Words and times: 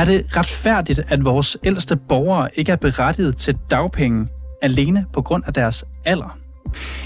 Er 0.00 0.04
det 0.04 0.36
retfærdigt, 0.36 1.00
at 1.08 1.24
vores 1.24 1.56
ældste 1.64 1.96
borgere 1.96 2.48
ikke 2.54 2.72
er 2.72 2.76
berettiget 2.76 3.36
til 3.36 3.58
dagpenge 3.70 4.28
alene 4.62 5.06
på 5.12 5.22
grund 5.22 5.44
af 5.46 5.54
deres 5.54 5.84
alder? 6.04 6.38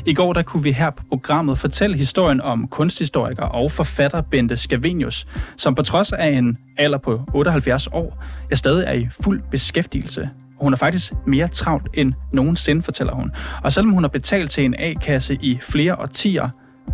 I 0.06 0.14
går 0.14 0.32
der 0.32 0.42
kunne 0.42 0.62
vi 0.62 0.72
her 0.72 0.90
på 0.90 1.02
programmet 1.08 1.58
fortælle 1.58 1.96
historien 1.96 2.40
om 2.40 2.68
kunsthistoriker 2.68 3.42
og 3.42 3.72
forfatter 3.72 4.20
Bente 4.20 4.56
Scavenius, 4.56 5.26
som 5.56 5.74
på 5.74 5.82
trods 5.82 6.12
af 6.12 6.26
en 6.26 6.56
alder 6.78 6.98
på 6.98 7.20
78 7.34 7.86
år, 7.86 8.24
er 8.50 8.56
stadig 8.56 8.84
er 8.86 8.92
i 8.92 9.08
fuld 9.20 9.42
beskæftigelse. 9.50 10.30
Hun 10.60 10.72
er 10.72 10.76
faktisk 10.76 11.12
mere 11.26 11.48
travlt 11.48 11.88
end 11.94 12.12
nogensinde, 12.32 12.82
fortæller 12.82 13.14
hun. 13.14 13.30
Og 13.64 13.72
selvom 13.72 13.92
hun 13.92 14.02
har 14.02 14.08
betalt 14.08 14.50
til 14.50 14.64
en 14.64 14.74
A-kasse 14.78 15.38
i 15.40 15.58
flere 15.62 16.00
årtier, 16.00 16.48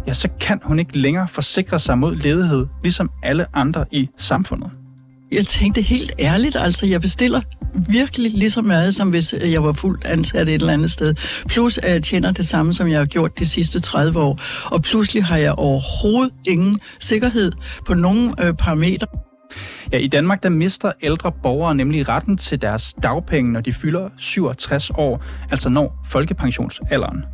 ja, 0.06 0.12
så 0.12 0.28
kan 0.40 0.60
hun 0.64 0.78
ikke 0.78 0.98
længere 0.98 1.28
forsikre 1.28 1.78
sig 1.78 1.98
mod 1.98 2.16
ledighed, 2.16 2.66
ligesom 2.82 3.10
alle 3.22 3.46
andre 3.54 3.84
i 3.90 4.08
samfundet. 4.18 4.70
Jeg 5.32 5.46
tænkte 5.46 5.82
helt 5.82 6.12
ærligt, 6.18 6.56
altså 6.56 6.86
jeg 6.86 7.00
bestiller 7.00 7.40
virkelig 7.90 8.30
lige 8.32 8.50
så 8.50 8.62
meget, 8.62 8.94
som 8.94 9.10
hvis 9.10 9.34
øh, 9.34 9.52
jeg 9.52 9.64
var 9.64 9.72
fuldt 9.72 10.04
ansat 10.04 10.48
et 10.48 10.54
eller 10.54 10.72
andet 10.72 10.90
sted. 10.90 11.14
Plus 11.48 11.78
at 11.78 11.92
jeg 11.92 12.02
tjener 12.02 12.32
det 12.32 12.46
samme, 12.46 12.74
som 12.74 12.88
jeg 12.88 12.98
har 12.98 13.06
gjort 13.06 13.38
de 13.38 13.46
sidste 13.46 13.80
30 13.80 14.18
år. 14.18 14.38
Og 14.64 14.82
pludselig 14.82 15.24
har 15.24 15.36
jeg 15.36 15.52
overhovedet 15.52 16.34
ingen 16.46 16.80
sikkerhed 17.00 17.52
på 17.86 17.94
nogen 17.94 18.34
øh, 18.42 18.54
parametre. 18.54 19.06
Ja, 19.92 19.98
i 19.98 20.08
Danmark 20.08 20.42
der 20.42 20.48
mister 20.48 20.92
ældre 21.02 21.32
borgere 21.42 21.74
nemlig 21.74 22.08
retten 22.08 22.36
til 22.36 22.62
deres 22.62 22.94
dagpenge, 23.02 23.52
når 23.52 23.60
de 23.60 23.72
fylder 23.72 24.08
67 24.18 24.90
år, 24.90 25.24
altså 25.50 25.68
når 25.68 26.06
folkepensionsalderen. 26.08 27.24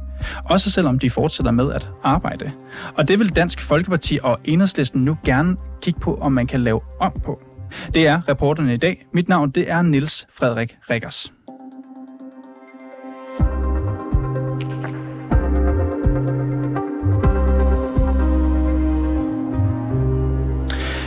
Også 0.44 0.70
selvom 0.70 0.98
de 0.98 1.10
fortsætter 1.10 1.52
med 1.52 1.72
at 1.72 1.88
arbejde. 2.02 2.52
Og 2.96 3.08
det 3.08 3.18
vil 3.18 3.36
Dansk 3.36 3.60
Folkeparti 3.60 4.18
og 4.22 4.38
Enhedslisten 4.44 5.04
nu 5.04 5.16
gerne 5.24 5.56
kigge 5.82 6.00
på, 6.00 6.14
om 6.14 6.32
man 6.32 6.46
kan 6.46 6.60
lave 6.60 6.80
om 7.00 7.12
på. 7.24 7.45
Det 7.94 8.06
er 8.06 8.28
reporterne 8.28 8.74
i 8.74 8.76
dag. 8.76 9.06
Mit 9.12 9.28
navn 9.28 9.50
det 9.50 9.70
er 9.70 9.82
Niels 9.82 10.26
Frederik 10.32 10.76
Rikkers. 10.90 11.32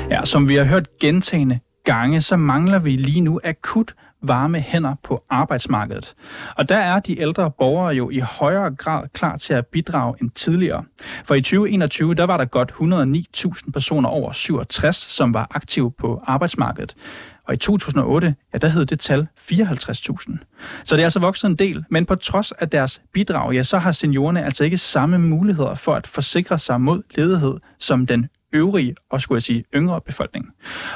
Ja, 0.10 0.26
som 0.26 0.50
vi 0.50 0.56
har 0.56 0.64
hørt 0.64 0.98
gentagende 1.00 1.60
gange, 1.84 2.22
så 2.22 2.38
mangler 2.38 2.80
vi 2.80 2.90
lige 2.90 3.22
nu 3.22 3.40
akut 3.44 3.94
varme 4.22 4.60
hænder 4.60 4.96
på 5.04 5.24
arbejdsmarkedet. 5.30 6.16
Og 6.56 6.70
der 6.70 6.78
er 6.78 7.00
de 7.00 7.20
ældre 7.20 7.52
borgere 7.52 7.96
jo 7.96 8.10
i 8.10 8.20
højere 8.20 8.76
grad 8.76 9.08
klar 9.14 9.38
til 9.38 9.54
at 9.54 9.68
bidrage 9.68 10.16
end 10.22 10.32
tidligere. 10.32 10.84
For 11.26 11.36
i 11.36 11.42
2021, 11.42 12.16
der 12.16 12.24
var 12.24 12.38
der 12.38 12.46
godt 12.46 12.72
109.000 12.72 13.72
personer 13.72 14.10
over 14.10 14.32
67, 14.32 14.96
som 14.96 15.34
var 15.34 15.48
aktive 15.52 15.92
på 15.92 16.24
arbejdsmarkedet. 16.26 16.96
Og 17.48 17.54
i 17.54 17.58
2008, 17.58 18.36
ja, 18.54 18.58
der 18.58 18.68
hed 18.68 18.86
det 18.86 19.00
tal 19.00 19.28
54.000. 19.40 20.84
Så 20.84 20.96
det 20.96 21.02
er 21.02 21.06
altså 21.06 21.20
vokset 21.20 21.50
en 21.50 21.56
del, 21.56 21.86
men 21.90 22.06
på 22.06 22.16
trods 22.16 22.52
af 22.52 22.70
deres 22.70 23.02
bidrag, 23.14 23.54
ja, 23.54 23.64
så 23.64 23.78
har 23.78 23.92
seniorerne 23.92 24.44
altså 24.44 24.64
ikke 24.64 24.78
samme 24.78 25.18
muligheder 25.18 25.76
for 25.76 25.94
at 25.94 26.08
forsikre 26.08 26.60
sig 26.60 26.82
mod 26.82 27.02
ledighed 27.16 27.58
som 27.80 28.08
den 28.08 28.28
øvrige 28.54 28.96
og 29.10 29.22
skulle 29.22 29.36
jeg 29.38 29.44
sige 29.44 29.64
yngre 29.76 30.02
befolkning. 30.02 30.46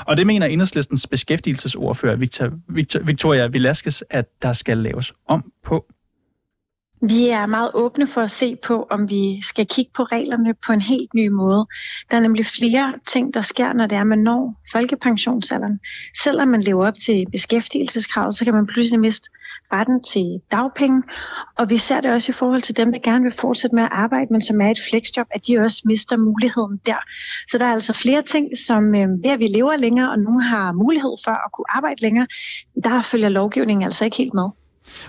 Og 0.08 0.18
det 0.18 0.28
mener 0.28 0.46
enhedslistens 0.46 1.08
beskæftigelsesordfører 1.08 2.16
Victor, 2.16 2.50
Victor, 2.70 3.00
Victoria 3.00 3.48
Velasquez, 3.48 4.02
at 4.10 4.26
der 4.42 4.54
skal 4.54 4.78
laves 4.78 5.14
om 5.28 5.52
på. 5.64 5.93
Vi 7.10 7.30
er 7.30 7.46
meget 7.46 7.72
åbne 7.74 8.08
for 8.08 8.22
at 8.22 8.32
se 8.32 8.56
på, 8.56 8.88
om 8.90 9.10
vi 9.10 9.42
skal 9.42 9.66
kigge 9.68 9.92
på 9.96 10.04
reglerne 10.04 10.54
på 10.66 10.74
en 10.74 10.82
helt 10.82 11.14
ny 11.14 11.28
måde. 11.28 11.68
Der 12.12 12.18
er 12.18 12.22
nemlig 12.22 12.46
flere 12.46 12.94
ting, 13.08 13.34
der 13.34 13.42
sker, 13.42 13.74
når 13.74 13.88
det 13.88 13.98
er, 13.98 14.04
man 14.04 14.20
når 14.20 14.62
folkepensionsalderen. 14.72 15.80
Selvom 16.24 16.48
man 16.48 16.62
lever 16.62 16.88
op 16.88 16.94
til 17.06 17.26
beskæftigelseskravet, 17.32 18.36
så 18.36 18.46
kan 18.46 18.54
man 18.54 18.68
pludselig 18.68 19.00
miste 19.00 19.30
retten 19.74 20.04
til 20.04 20.42
dagpenge. 20.52 21.04
Og 21.58 21.70
vi 21.70 21.78
ser 21.78 22.02
det 22.02 22.12
også 22.12 22.32
i 22.32 22.34
forhold 22.34 22.62
til 22.62 22.78
dem, 22.78 22.92
der 22.92 23.00
gerne 23.00 23.24
vil 23.24 23.34
fortsætte 23.34 23.76
med 23.76 23.84
at 23.84 23.90
arbejde, 23.92 24.28
men 24.32 24.42
som 24.42 24.62
er 24.62 24.72
et 24.72 24.80
flexjob, 24.90 25.28
at 25.32 25.48
de 25.48 25.58
også 25.58 25.82
mister 25.86 26.18
muligheden 26.18 26.80
der. 26.86 27.00
Så 27.52 27.58
der 27.58 27.66
er 27.66 27.72
altså 27.72 27.94
flere 27.94 28.22
ting, 28.22 28.58
som 28.68 28.96
øh, 28.96 29.24
ved 29.24 29.32
at 29.32 29.40
vi 29.40 29.48
lever 29.48 29.78
længere, 29.78 30.12
og 30.12 30.20
nu 30.20 30.40
har 30.40 30.72
mulighed 30.72 31.16
for 31.24 31.32
at 31.32 31.52
kunne 31.54 31.76
arbejde 31.76 32.02
længere, 32.02 32.28
der 32.84 33.02
følger 33.02 33.30
lovgivningen 33.30 33.84
altså 33.84 34.06
ikke 34.06 34.18
helt 34.18 34.34
med. 34.34 34.50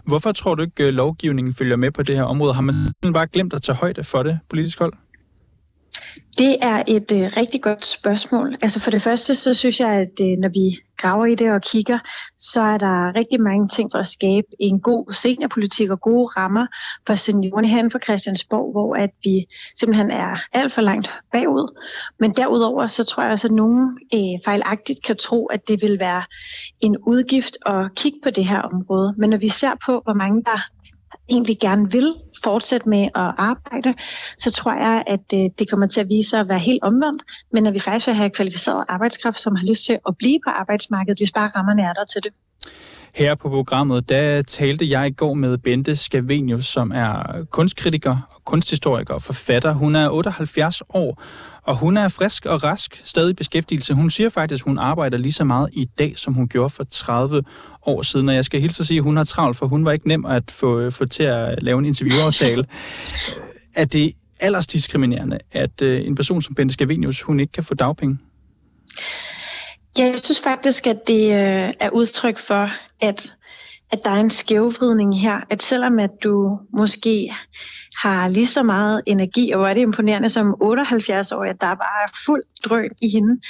Hvorfor 0.04 0.32
tror 0.32 0.54
du 0.54 0.62
ikke, 0.62 0.84
at 0.84 0.94
lovgivningen 0.94 1.54
følger 1.54 1.76
med 1.76 1.90
på 1.90 2.02
det 2.02 2.16
her 2.16 2.22
område? 2.22 2.54
Har 2.54 2.62
man 2.62 2.74
bare 3.12 3.26
glemt 3.26 3.54
at 3.54 3.62
tage 3.62 3.76
højde 3.76 4.04
for 4.04 4.22
det 4.22 4.38
politisk 4.48 4.78
hold? 4.78 4.92
Det 6.38 6.56
er 6.62 6.82
et 6.88 7.12
øh, 7.12 7.30
rigtig 7.36 7.62
godt 7.62 7.84
spørgsmål. 7.84 8.56
Altså 8.62 8.80
for 8.80 8.90
det 8.90 9.02
første, 9.02 9.34
så 9.34 9.54
synes 9.54 9.80
jeg, 9.80 9.90
at 9.90 10.20
øh, 10.20 10.38
når 10.38 10.48
vi 10.48 10.78
graver 11.04 11.26
i 11.26 11.34
det 11.34 11.52
og 11.52 11.62
kigger, 11.62 11.98
så 12.38 12.60
er 12.60 12.78
der 12.78 13.16
rigtig 13.16 13.40
mange 13.42 13.68
ting 13.68 13.90
for 13.92 13.98
at 13.98 14.06
skabe 14.06 14.46
en 14.60 14.80
god 14.80 15.12
seniorpolitik 15.12 15.90
og 15.90 16.00
gode 16.00 16.26
rammer 16.26 16.66
for 17.06 17.14
seniorerne 17.14 17.68
herinde 17.68 17.90
for 17.90 17.98
Christiansborg, 17.98 18.72
hvor 18.72 18.94
at 18.94 19.10
vi 19.24 19.46
simpelthen 19.78 20.10
er 20.10 20.36
alt 20.52 20.72
for 20.72 20.80
langt 20.80 21.10
bagud. 21.32 21.80
Men 22.20 22.32
derudover, 22.32 22.86
så 22.86 23.04
tror 23.04 23.22
jeg 23.22 23.32
også, 23.32 23.48
at 23.48 23.52
nogen 23.52 23.98
øh, 24.14 24.40
fejlagtigt 24.44 25.02
kan 25.02 25.16
tro, 25.16 25.46
at 25.46 25.68
det 25.68 25.82
vil 25.82 26.00
være 26.00 26.22
en 26.80 26.96
udgift 27.06 27.56
at 27.66 27.94
kigge 27.96 28.18
på 28.22 28.30
det 28.30 28.44
her 28.44 28.60
område. 28.60 29.14
Men 29.18 29.30
når 29.30 29.38
vi 29.38 29.48
ser 29.48 29.72
på, 29.86 30.00
hvor 30.04 30.14
mange 30.14 30.42
der 30.44 30.68
egentlig 31.28 31.58
gerne 31.60 31.90
vil 31.92 32.14
fortsætte 32.44 32.88
med 32.88 33.02
at 33.02 33.34
arbejde, 33.38 33.94
så 34.38 34.50
tror 34.50 34.72
jeg, 34.72 35.04
at 35.06 35.20
øh, 35.34 35.50
det 35.58 35.70
kommer 35.70 35.86
til 35.86 36.00
at 36.00 36.08
vise 36.08 36.30
sig 36.30 36.40
at 36.40 36.48
være 36.48 36.58
helt 36.58 36.82
omvendt, 36.82 37.22
men 37.52 37.66
at 37.66 37.74
vi 37.74 37.78
faktisk 37.78 38.06
vil 38.06 38.14
have 38.14 38.30
kvalificeret 38.30 38.84
arbejdskraft, 38.88 39.38
som 39.40 39.56
har 39.56 39.66
lyst 39.66 39.84
til 39.86 39.98
at 40.08 40.16
blive 40.18 40.38
på 40.44 40.50
arbejdsmarkedet, 40.50 41.18
hvis 41.18 41.32
bare 41.32 41.50
rammerne 41.56 41.82
er 41.82 41.92
der 41.92 42.04
til 42.04 42.22
det. 42.22 42.32
Her 43.14 43.34
på 43.34 43.48
programmet, 43.48 44.08
der 44.08 44.42
talte 44.42 44.90
jeg 44.90 45.06
i 45.06 45.10
går 45.10 45.34
med 45.34 45.58
Bente 45.58 45.96
Scavenius, 45.96 46.66
som 46.66 46.92
er 46.94 47.44
kunstkritiker, 47.50 48.40
kunsthistoriker 48.44 49.14
og 49.14 49.22
forfatter. 49.22 49.72
Hun 49.72 49.94
er 49.94 50.10
78 50.10 50.82
år, 50.88 51.22
og 51.62 51.76
hun 51.76 51.96
er 51.96 52.08
frisk 52.08 52.46
og 52.46 52.64
rask, 52.64 53.02
stadig 53.04 53.30
i 53.30 53.34
beskæftigelse. 53.34 53.94
Hun 53.94 54.10
siger 54.10 54.28
faktisk, 54.28 54.64
at 54.64 54.70
hun 54.70 54.78
arbejder 54.78 55.18
lige 55.18 55.32
så 55.32 55.44
meget 55.44 55.68
i 55.72 55.84
dag, 55.98 56.18
som 56.18 56.34
hun 56.34 56.48
gjorde 56.48 56.70
for 56.70 56.84
30 56.84 57.42
år 57.86 58.02
siden. 58.02 58.28
Og 58.28 58.34
jeg 58.34 58.44
skal 58.44 58.60
hilse 58.60 58.82
at 58.82 58.86
sige, 58.86 58.98
at 58.98 59.04
hun 59.04 59.16
har 59.16 59.24
travlt, 59.24 59.56
for 59.56 59.66
hun 59.66 59.84
var 59.84 59.92
ikke 59.92 60.08
nem 60.08 60.24
at 60.24 60.50
få, 60.50 60.90
få 60.90 61.04
til 61.04 61.22
at 61.22 61.62
lave 61.62 61.78
en 61.78 61.84
interviewaftale. 61.84 62.66
er 63.76 63.84
det 63.84 64.12
aldersdiskriminerende, 64.40 65.38
at 65.52 65.82
øh, 65.82 66.06
en 66.06 66.14
person 66.14 66.42
som 66.42 66.54
Bente 66.54 66.72
Scavenius, 66.72 67.22
hun 67.22 67.40
ikke 67.40 67.52
kan 67.52 67.64
få 67.64 67.74
dagpenge? 67.74 68.18
Ja, 69.98 70.04
jeg 70.04 70.18
synes 70.18 70.40
faktisk, 70.40 70.86
at 70.86 71.06
det 71.06 71.24
øh, 71.24 71.72
er 71.80 71.90
udtryk 71.90 72.38
for, 72.38 72.68
at, 73.00 73.34
at 73.92 74.04
der 74.04 74.10
er 74.10 74.16
en 74.16 74.30
skævvridning 74.30 75.20
her. 75.20 75.40
At 75.50 75.62
selvom 75.62 75.98
at 75.98 76.10
du 76.24 76.58
måske 76.72 77.34
har 78.02 78.28
lige 78.28 78.46
så 78.46 78.62
meget 78.62 79.02
energi, 79.06 79.50
og 79.50 79.58
hvor 79.58 79.68
er 79.68 79.74
det 79.74 79.80
imponerende 79.80 80.28
som 80.28 80.54
78-årig, 80.62 81.50
at 81.50 81.60
der 81.60 81.66
bare 81.66 82.04
er 82.04 82.12
fuld 82.26 82.42
drøn 82.64 82.90
i 83.02 83.08
hende, 83.08 83.40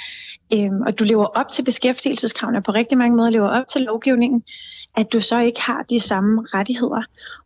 øhm, 0.53 0.81
og 0.81 0.99
du 0.99 1.03
lever 1.03 1.25
op 1.25 1.49
til 1.49 1.63
beskæftigelseskravene, 1.63 2.61
på 2.61 2.71
rigtig 2.71 2.97
mange 2.97 3.17
måder 3.17 3.29
lever 3.29 3.49
op 3.49 3.67
til 3.67 3.81
lovgivningen, 3.81 4.43
at 4.97 5.13
du 5.13 5.21
så 5.21 5.39
ikke 5.39 5.61
har 5.61 5.83
de 5.89 5.99
samme 5.99 6.41
rettigheder. 6.53 7.01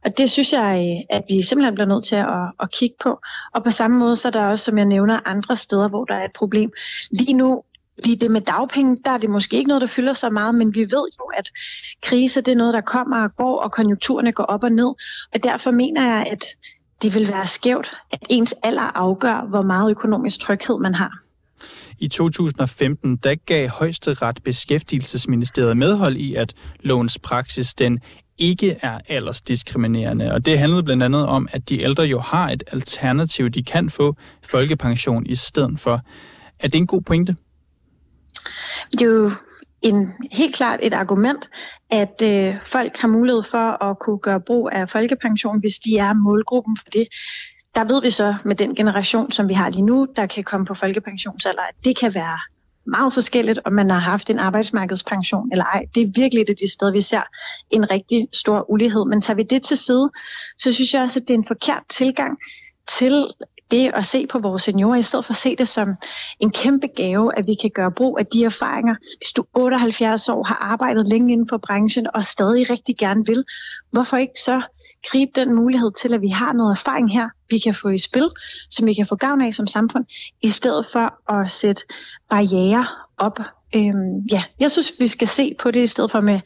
Og 0.05 0.17
det 0.17 0.29
synes 0.29 0.53
jeg, 0.53 1.03
øh, 1.11 1.17
at 1.17 1.23
vi 1.29 1.43
simpelthen 1.43 1.75
bliver 1.75 1.87
nødt 1.87 2.05
til 2.05 2.15
at, 2.15 2.51
at 2.59 2.71
kigge 2.71 2.95
på. 3.03 3.19
Og 3.53 3.63
på 3.63 3.71
samme 3.71 3.97
måde, 3.97 4.15
så 4.15 4.27
er 4.27 4.31
der 4.31 4.45
også, 4.45 4.65
som 4.65 4.77
jeg 4.77 4.85
nævner, 4.85 5.19
andre 5.25 5.55
steder, 5.55 5.87
hvor 5.87 6.05
der 6.05 6.15
er 6.15 6.25
et 6.25 6.33
problem. 6.33 6.71
Lige 7.11 7.33
nu 7.33 7.63
fordi 7.99 8.15
det 8.15 8.31
med 8.31 8.41
dagpenge, 8.41 8.97
der 9.05 9.11
er 9.11 9.17
det 9.17 9.29
måske 9.29 9.57
ikke 9.57 9.67
noget, 9.67 9.81
der 9.81 9.87
fylder 9.87 10.13
så 10.13 10.29
meget, 10.29 10.55
men 10.55 10.75
vi 10.75 10.79
ved 10.79 11.07
jo, 11.19 11.31
at 11.37 11.49
krise 12.03 12.41
det 12.41 12.51
er 12.51 12.55
noget, 12.55 12.73
der 12.73 12.81
kommer 12.81 13.23
og 13.23 13.35
går, 13.35 13.61
og 13.61 13.71
konjunkturerne 13.71 14.31
går 14.31 14.43
op 14.43 14.63
og 14.63 14.71
ned. 14.71 14.93
Og 15.33 15.43
derfor 15.43 15.71
mener 15.71 16.05
jeg, 16.05 16.27
at 16.31 16.45
det 17.01 17.13
vil 17.13 17.27
være 17.27 17.45
skævt, 17.45 17.91
at 18.11 18.19
ens 18.29 18.55
alder 18.63 18.81
afgør, 18.81 19.47
hvor 19.49 19.61
meget 19.61 19.91
økonomisk 19.91 20.39
tryghed 20.39 20.79
man 20.79 20.95
har. 20.95 21.19
I 21.99 22.07
2015 22.07 23.15
der 23.15 23.35
gav 23.35 23.67
Højesteret 23.67 24.39
Beskæftigelsesministeriet 24.43 25.77
medhold 25.77 26.17
i, 26.17 26.35
at 26.35 26.53
lovens 26.79 27.19
praksis 27.19 27.73
den 27.73 27.99
ikke 28.37 28.77
er 28.81 28.99
aldersdiskriminerende. 29.07 30.31
Og 30.31 30.45
det 30.45 30.59
handlede 30.59 30.83
blandt 30.83 31.03
andet 31.03 31.25
om, 31.25 31.47
at 31.51 31.69
de 31.69 31.81
ældre 31.81 32.03
jo 32.03 32.19
har 32.19 32.49
et 32.49 32.63
alternativ. 32.71 33.49
De 33.49 33.63
kan 33.63 33.89
få 33.89 34.15
folkepension 34.51 35.25
i 35.25 35.35
stedet 35.35 35.79
for. 35.79 36.01
Er 36.59 36.67
det 36.67 36.75
en 36.75 36.87
god 36.87 37.01
pointe? 37.01 37.35
Det 38.91 39.01
er 39.01 39.05
jo 39.05 39.31
en, 39.81 40.13
helt 40.31 40.55
klart 40.55 40.79
et 40.83 40.93
argument, 40.93 41.49
at 41.89 42.21
øh, 42.23 42.55
folk 42.63 42.97
har 42.97 43.07
mulighed 43.07 43.43
for 43.43 43.83
at 43.83 43.99
kunne 43.99 44.19
gøre 44.19 44.41
brug 44.41 44.69
af 44.71 44.89
folkepension, 44.89 45.59
hvis 45.59 45.75
de 45.75 45.97
er 45.97 46.13
målgruppen 46.13 46.77
for 46.77 46.89
det. 46.89 47.07
Der 47.75 47.83
ved 47.83 48.01
vi 48.01 48.09
så 48.09 48.35
med 48.45 48.55
den 48.55 48.75
generation, 48.75 49.31
som 49.31 49.49
vi 49.49 49.53
har 49.53 49.69
lige 49.69 49.81
nu, 49.81 50.07
der 50.15 50.25
kan 50.25 50.43
komme 50.43 50.65
på 50.65 50.73
folkepensionsalder, 50.73 51.61
at 51.61 51.75
det 51.85 51.99
kan 51.99 52.15
være 52.15 52.39
meget 52.87 53.13
forskelligt, 53.13 53.59
om 53.65 53.73
man 53.73 53.89
har 53.89 53.99
haft 53.99 54.29
en 54.29 54.39
arbejdsmarkedspension 54.39 55.49
eller 55.51 55.65
ej. 55.65 55.85
Det 55.95 56.03
er 56.03 56.11
virkelig 56.15 56.47
det 56.47 56.59
de 56.59 56.71
steder, 56.71 56.91
vi 56.91 57.01
ser 57.01 57.21
en 57.71 57.91
rigtig 57.91 58.27
stor 58.33 58.71
ulighed. 58.71 59.05
Men 59.05 59.21
tager 59.21 59.35
vi 59.35 59.43
det 59.43 59.61
til 59.61 59.77
side, 59.77 60.09
så 60.57 60.71
synes 60.71 60.93
jeg 60.93 61.01
også, 61.01 61.19
at 61.19 61.27
det 61.27 61.33
er 61.33 61.37
en 61.37 61.45
forkert 61.45 61.83
tilgang 61.89 62.37
til 62.87 63.27
det 63.71 63.91
at 63.93 64.05
se 64.05 64.27
på 64.27 64.39
vores 64.39 64.63
seniorer, 64.63 64.95
i 64.95 65.01
stedet 65.01 65.25
for 65.25 65.33
at 65.33 65.37
se 65.37 65.55
det 65.55 65.67
som 65.67 65.95
en 66.39 66.51
kæmpe 66.51 66.87
gave, 66.87 67.37
at 67.37 67.47
vi 67.47 67.53
kan 67.61 67.69
gøre 67.69 67.91
brug 67.91 68.19
af 68.19 68.25
de 68.25 68.43
erfaringer. 68.43 68.95
Hvis 69.17 69.31
du 69.31 69.45
78 69.55 70.29
år 70.29 70.43
har 70.43 70.55
arbejdet 70.55 71.07
længe 71.07 71.33
inden 71.33 71.47
for 71.49 71.57
branchen 71.57 72.07
og 72.13 72.23
stadig 72.23 72.69
rigtig 72.69 72.97
gerne 72.97 73.25
vil, 73.25 73.43
hvorfor 73.91 74.17
ikke 74.17 74.39
så 74.45 74.61
gribe 75.11 75.31
den 75.35 75.55
mulighed 75.55 75.91
til, 75.91 76.13
at 76.13 76.21
vi 76.21 76.27
har 76.27 76.53
noget 76.53 76.71
erfaring 76.71 77.11
her, 77.11 77.29
vi 77.49 77.57
kan 77.57 77.73
få 77.73 77.89
i 77.89 77.97
spil, 77.97 78.29
som 78.69 78.87
vi 78.87 78.93
kan 78.93 79.05
få 79.05 79.15
gavn 79.15 79.43
af 79.43 79.53
som 79.53 79.67
samfund, 79.67 80.05
i 80.41 80.49
stedet 80.49 80.85
for 80.85 81.33
at 81.33 81.49
sætte 81.49 81.81
barriere 82.29 82.85
op 83.17 83.39
Øhm, 83.75 84.19
ja, 84.31 84.43
jeg 84.59 84.71
synes, 84.71 84.93
vi 84.99 85.07
skal 85.07 85.27
se 85.27 85.55
på 85.59 85.71
det 85.71 85.81
i 85.81 85.87
stedet 85.87 86.11
for 86.11 86.21
med 86.21 86.39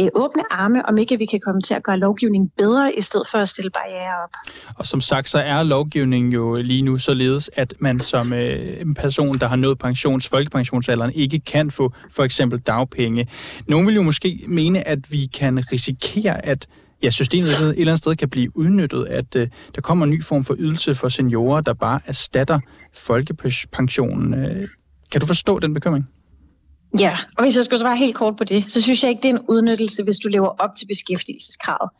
øh, 0.00 0.08
åbne 0.14 0.42
arme, 0.52 0.86
om 0.86 0.98
ikke 0.98 1.18
vi 1.18 1.24
kan 1.24 1.40
komme 1.44 1.60
til 1.60 1.74
at 1.74 1.82
gøre 1.82 1.96
lovgivningen 1.96 2.50
bedre, 2.58 2.98
i 2.98 3.00
stedet 3.00 3.28
for 3.30 3.38
at 3.38 3.48
stille 3.48 3.70
barriere 3.70 4.22
op. 4.24 4.30
Og 4.78 4.86
som 4.86 5.00
sagt, 5.00 5.28
så 5.28 5.38
er 5.38 5.62
lovgivningen 5.62 6.32
jo 6.32 6.54
lige 6.54 6.82
nu 6.82 6.98
således, 6.98 7.50
at 7.52 7.74
man 7.78 8.00
som 8.00 8.32
øh, 8.32 8.80
en 8.80 8.94
person, 8.94 9.38
der 9.38 9.46
har 9.46 9.56
nået 9.56 9.78
pensions, 9.78 10.28
folkepensionsalderen, 10.28 11.12
ikke 11.14 11.38
kan 11.38 11.70
få 11.70 11.92
for 12.10 12.22
eksempel 12.22 12.58
dagpenge. 12.58 13.28
Nogle 13.68 13.86
vil 13.86 13.94
jo 13.94 14.02
måske 14.02 14.40
mene, 14.48 14.88
at 14.88 14.98
vi 15.12 15.26
kan 15.34 15.72
risikere, 15.72 16.46
at 16.46 16.66
ja, 17.02 17.10
systemet 17.10 17.48
et 17.50 17.68
eller 17.68 17.92
andet 17.92 17.98
sted 17.98 18.16
kan 18.16 18.30
blive 18.30 18.56
udnyttet, 18.56 19.04
at 19.04 19.36
øh, 19.36 19.48
der 19.74 19.80
kommer 19.80 20.04
en 20.04 20.10
ny 20.10 20.24
form 20.24 20.44
for 20.44 20.54
ydelse 20.58 20.94
for 20.94 21.08
seniorer, 21.08 21.60
der 21.60 21.72
bare 21.72 22.00
erstatter 22.06 22.60
folkepensionen. 22.94 24.34
Øh, 24.34 24.68
kan 25.12 25.20
du 25.20 25.26
forstå 25.26 25.58
den 25.58 25.74
bekymring? 25.74 26.08
Ja, 26.98 27.16
og 27.38 27.44
hvis 27.44 27.56
jeg 27.56 27.64
skulle 27.64 27.80
svare 27.80 27.96
helt 27.96 28.16
kort 28.16 28.36
på 28.36 28.44
det, 28.44 28.72
så 28.72 28.82
synes 28.82 29.02
jeg 29.02 29.10
ikke, 29.10 29.22
det 29.22 29.30
er 29.30 29.34
en 29.34 29.44
udnyttelse, 29.48 30.02
hvis 30.02 30.18
du 30.18 30.28
lever 30.28 30.48
op 30.58 30.74
til 30.74 30.86
beskæftigelseskravet. 30.86 31.90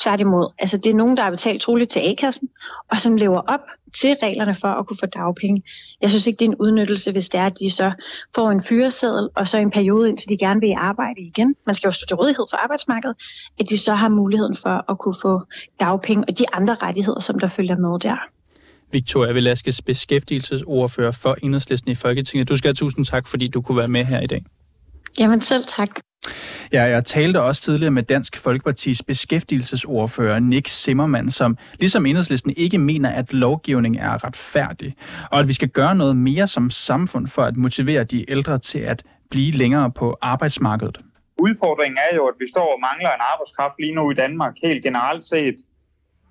Tværtimod, 0.00 0.52
altså 0.58 0.76
det 0.76 0.90
er 0.90 0.94
nogen, 0.94 1.16
der 1.16 1.22
har 1.22 1.30
betalt 1.30 1.62
troligt 1.62 1.90
til 1.90 2.00
A-kassen, 2.00 2.48
og 2.90 2.98
som 2.98 3.16
lever 3.16 3.40
op 3.40 3.60
til 4.00 4.16
reglerne 4.22 4.54
for 4.54 4.68
at 4.68 4.86
kunne 4.86 4.96
få 5.00 5.06
dagpenge. 5.06 5.62
Jeg 6.00 6.10
synes 6.10 6.26
ikke, 6.26 6.38
det 6.38 6.44
er 6.44 6.48
en 6.48 6.56
udnyttelse, 6.58 7.12
hvis 7.12 7.28
det 7.28 7.40
er, 7.40 7.46
at 7.46 7.58
de 7.60 7.70
så 7.70 7.92
får 8.34 8.50
en 8.50 8.62
fyreseddel, 8.62 9.28
og 9.36 9.48
så 9.48 9.58
en 9.58 9.70
periode, 9.70 10.08
indtil 10.08 10.28
de 10.28 10.38
gerne 10.38 10.60
vil 10.60 10.74
arbejde 10.78 11.20
igen. 11.20 11.54
Man 11.66 11.74
skal 11.74 11.88
jo 11.88 11.92
stå 11.92 12.06
til 12.06 12.16
rådighed 12.16 12.46
for 12.50 12.56
arbejdsmarkedet, 12.56 13.16
at 13.60 13.70
de 13.70 13.78
så 13.78 13.94
har 13.94 14.08
muligheden 14.08 14.56
for 14.56 14.90
at 14.90 14.98
kunne 14.98 15.16
få 15.22 15.40
dagpenge 15.80 16.24
og 16.28 16.38
de 16.38 16.44
andre 16.52 16.74
rettigheder, 16.74 17.20
som 17.20 17.38
der 17.38 17.48
følger 17.48 17.76
med 17.76 17.98
der. 17.98 18.16
Victoria 18.92 19.32
Velasquez, 19.32 19.80
beskæftigelsesordfører 19.82 21.10
for 21.10 21.36
Enhedslisten 21.42 21.90
i 21.90 21.94
Folketinget. 21.94 22.48
Du 22.48 22.56
skal 22.56 22.68
have 22.68 22.74
tusind 22.74 23.04
tak, 23.04 23.28
fordi 23.28 23.48
du 23.48 23.60
kunne 23.60 23.78
være 23.78 23.88
med 23.88 24.04
her 24.04 24.20
i 24.20 24.26
dag. 24.26 24.44
Jamen 25.18 25.40
selv 25.40 25.64
tak. 25.64 25.88
Ja, 26.72 26.82
jeg 26.82 27.04
talte 27.04 27.42
også 27.42 27.62
tidligere 27.62 27.90
med 27.90 28.02
Dansk 28.02 28.36
Folkepartis 28.36 29.02
beskæftigelsesordfører 29.02 30.38
Nick 30.38 30.68
Zimmermann, 30.68 31.30
som 31.30 31.58
ligesom 31.78 32.06
enhedslisten 32.06 32.54
ikke 32.56 32.78
mener, 32.78 33.10
at 33.10 33.32
lovgivning 33.32 33.96
er 33.96 34.24
retfærdig, 34.24 34.94
og 35.30 35.40
at 35.40 35.48
vi 35.48 35.52
skal 35.52 35.68
gøre 35.68 35.94
noget 35.94 36.16
mere 36.16 36.48
som 36.48 36.70
samfund 36.70 37.28
for 37.28 37.42
at 37.42 37.56
motivere 37.56 38.04
de 38.04 38.30
ældre 38.30 38.58
til 38.58 38.78
at 38.78 39.02
blive 39.30 39.52
længere 39.52 39.90
på 39.90 40.16
arbejdsmarkedet. 40.20 41.00
Udfordringen 41.38 41.98
er 42.10 42.16
jo, 42.16 42.26
at 42.26 42.34
vi 42.38 42.46
står 42.48 42.72
og 42.74 42.80
mangler 42.80 43.10
en 43.14 43.22
arbejdskraft 43.32 43.74
lige 43.78 43.94
nu 43.94 44.10
i 44.10 44.14
Danmark, 44.14 44.54
helt 44.62 44.82
generelt 44.82 45.24
set. 45.24 45.54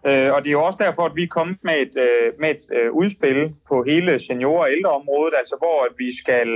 Øh, 0.07 0.33
og 0.33 0.43
det 0.43 0.49
er 0.49 0.57
jo 0.59 0.63
også 0.63 0.79
derfor, 0.81 1.03
at 1.05 1.15
vi 1.15 1.23
er 1.23 1.27
kommet 1.27 1.57
med 1.61 1.73
et, 1.73 1.95
øh, 1.97 2.27
med 2.39 2.49
et 2.49 2.63
øh, 2.77 2.91
udspil 2.91 3.53
på 3.67 3.83
hele 3.87 4.19
senior- 4.19 4.61
og 4.63 4.71
ældreområdet, 4.71 5.33
altså 5.37 5.55
hvor 5.59 5.77
at 5.87 5.93
vi 5.97 6.17
skal 6.21 6.47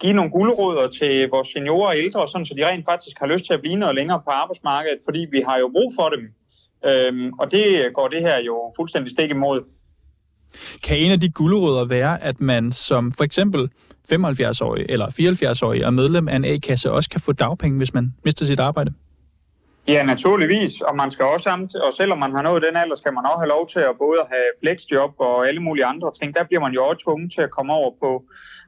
give 0.00 0.12
nogle 0.12 0.30
guldråder 0.30 0.88
til 0.88 1.28
vores 1.28 1.48
seniorer 1.48 1.88
og 1.88 1.98
ældre, 1.98 2.28
sådan, 2.28 2.46
så 2.46 2.54
de 2.54 2.66
rent 2.66 2.84
faktisk 2.84 3.16
har 3.18 3.26
lyst 3.26 3.44
til 3.44 3.54
at 3.54 3.60
blive 3.60 3.76
noget 3.76 3.94
længere 3.94 4.20
på 4.24 4.30
arbejdsmarkedet, 4.30 4.98
fordi 5.04 5.26
vi 5.30 5.40
har 5.48 5.58
jo 5.58 5.68
brug 5.68 5.92
for 5.98 6.08
dem. 6.08 6.22
Øhm, 6.86 7.32
og 7.32 7.50
det 7.50 7.94
går 7.94 8.08
det 8.08 8.20
her 8.20 8.42
jo 8.42 8.72
fuldstændig 8.76 9.10
stik 9.10 9.30
imod. 9.30 9.60
Kan 10.84 10.98
en 10.98 11.12
af 11.12 11.20
de 11.20 11.28
guldråder 11.28 11.84
være, 11.84 12.22
at 12.22 12.40
man 12.40 12.72
som 12.72 13.12
for 13.12 13.24
eksempel 13.24 13.70
75-årig 14.12 14.86
eller 14.88 15.06
74-årig 15.06 15.82
er 15.82 15.90
medlem 15.90 16.28
af 16.28 16.36
en 16.36 16.44
A-kasse, 16.44 16.92
også 16.92 17.10
kan 17.10 17.20
få 17.20 17.32
dagpenge, 17.32 17.78
hvis 17.78 17.94
man 17.94 18.14
mister 18.24 18.44
sit 18.44 18.60
arbejde? 18.60 18.92
Ja, 19.88 20.02
naturligvis. 20.02 20.80
Og 20.80 20.96
man 20.96 21.10
skal 21.10 21.24
også 21.24 21.50
og 21.86 21.92
selvom 21.92 22.18
man 22.18 22.34
har 22.34 22.42
nået 22.42 22.62
den 22.62 22.76
alder, 22.76 22.96
skal 22.96 23.12
man 23.12 23.24
også 23.26 23.38
have 23.38 23.48
lov 23.48 23.68
til 23.68 23.80
at 23.80 23.98
både 23.98 24.20
have 24.32 24.48
flexjob 24.60 25.14
og 25.18 25.48
alle 25.48 25.60
mulige 25.60 25.84
andre 25.84 26.12
ting. 26.20 26.34
Der 26.34 26.44
bliver 26.44 26.60
man 26.60 26.72
jo 26.72 26.84
også 26.84 27.02
tvunget 27.04 27.32
til 27.32 27.40
at 27.40 27.50
komme 27.50 27.72
over 27.72 27.90
på 28.02 28.24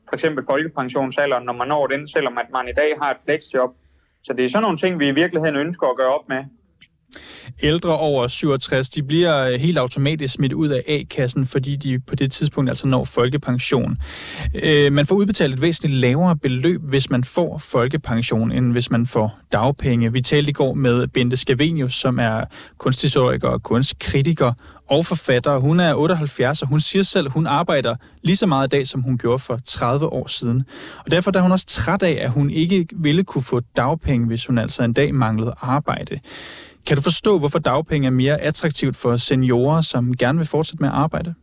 for 0.09 0.15
eksempel 0.15 0.45
folkepensionsalderen, 0.51 1.45
når 1.45 1.53
man 1.53 1.69
når 1.69 1.87
den, 1.87 2.09
selvom 2.09 2.39
at 2.39 2.47
man 2.53 2.69
i 2.69 2.73
dag 2.73 2.91
har 3.03 3.11
et 3.11 3.17
flexjob. 3.25 3.71
Så 4.23 4.33
det 4.33 4.45
er 4.45 4.49
sådan 4.49 4.63
nogle 4.63 4.79
ting, 4.79 4.99
vi 4.99 5.09
i 5.09 5.15
virkeligheden 5.23 5.57
ønsker 5.57 5.87
at 5.87 5.97
gøre 5.97 6.15
op 6.15 6.29
med. 6.29 6.45
Ældre 7.63 7.99
over 7.99 8.29
67, 8.29 8.89
de 8.89 9.03
bliver 9.03 9.47
øh, 9.47 9.61
helt 9.61 9.79
automatisk 9.79 10.35
smidt 10.35 10.53
ud 10.53 10.69
af 10.69 10.83
A-kassen, 10.89 11.47
fordi 11.47 11.77
de 11.77 12.01
på 12.01 12.15
det 12.15 12.33
tidspunkt 12.33 12.71
altså 12.71 12.87
når 12.87 13.05
folkepension. 13.05 13.97
Øh, 14.63 14.93
man 14.93 15.07
får 15.07 15.15
udbetalt 15.15 15.55
et 15.55 15.63
væsentligt 15.63 16.01
lavere 16.01 16.37
beløb, 16.37 16.81
hvis 16.83 17.11
man 17.11 17.25
får 17.25 17.59
folkepension, 17.59 18.53
end 18.53 18.73
hvis 18.73 18.91
man 18.91 19.07
får 19.07 19.39
dagpenge. 19.53 20.13
Vi 20.13 20.23
talte 20.23 20.51
i 20.51 20.53
går 20.53 20.75
med 20.75 21.07
Bente 21.07 21.37
Scavenius, 21.37 21.95
som 21.95 22.19
er 22.19 22.45
kunsthistoriker 22.79 23.49
og 23.49 23.63
kunstkritiker 23.63 24.53
og 24.87 25.07
forfatter. 25.07 25.59
Hun 25.59 25.81
er 25.81 25.95
78, 25.95 26.63
og 26.63 26.69
hun 26.69 26.81
siger 26.81 27.03
selv, 27.03 27.27
at 27.27 27.33
hun 27.33 27.47
arbejder 27.47 27.97
lige 28.23 28.37
så 28.37 28.47
meget 28.47 28.67
i 28.67 28.69
dag, 28.69 28.87
som 28.87 29.03
hun 29.03 29.19
gjorde 29.19 29.39
for 29.39 29.61
30 29.65 30.07
år 30.07 30.27
siden. 30.27 30.65
Og 31.05 31.11
derfor 31.11 31.37
er 31.37 31.41
hun 31.41 31.53
også 31.53 31.67
træt 31.67 32.03
af, 32.03 32.19
at 32.21 32.31
hun 32.31 32.51
ikke 32.51 32.87
ville 32.97 33.25
kunne 33.25 33.43
få 33.43 33.61
dagpenge, 33.77 34.27
hvis 34.27 34.47
hun 34.47 34.59
altså 34.59 34.83
en 34.83 34.93
dag 34.93 35.15
manglede 35.15 35.55
arbejde. 35.61 36.21
Kan 36.87 36.97
du 36.97 37.03
forstå, 37.03 37.39
hvorfor 37.39 37.59
dagpenge 37.59 38.07
er 38.07 38.11
mere 38.11 38.41
attraktivt 38.41 38.97
for 38.97 39.17
seniorer, 39.17 39.81
som 39.81 40.17
gerne 40.17 40.39
vil 40.39 40.47
fortsætte 40.47 40.83
med 40.83 40.89
at 40.89 40.95
arbejde? 40.95 41.35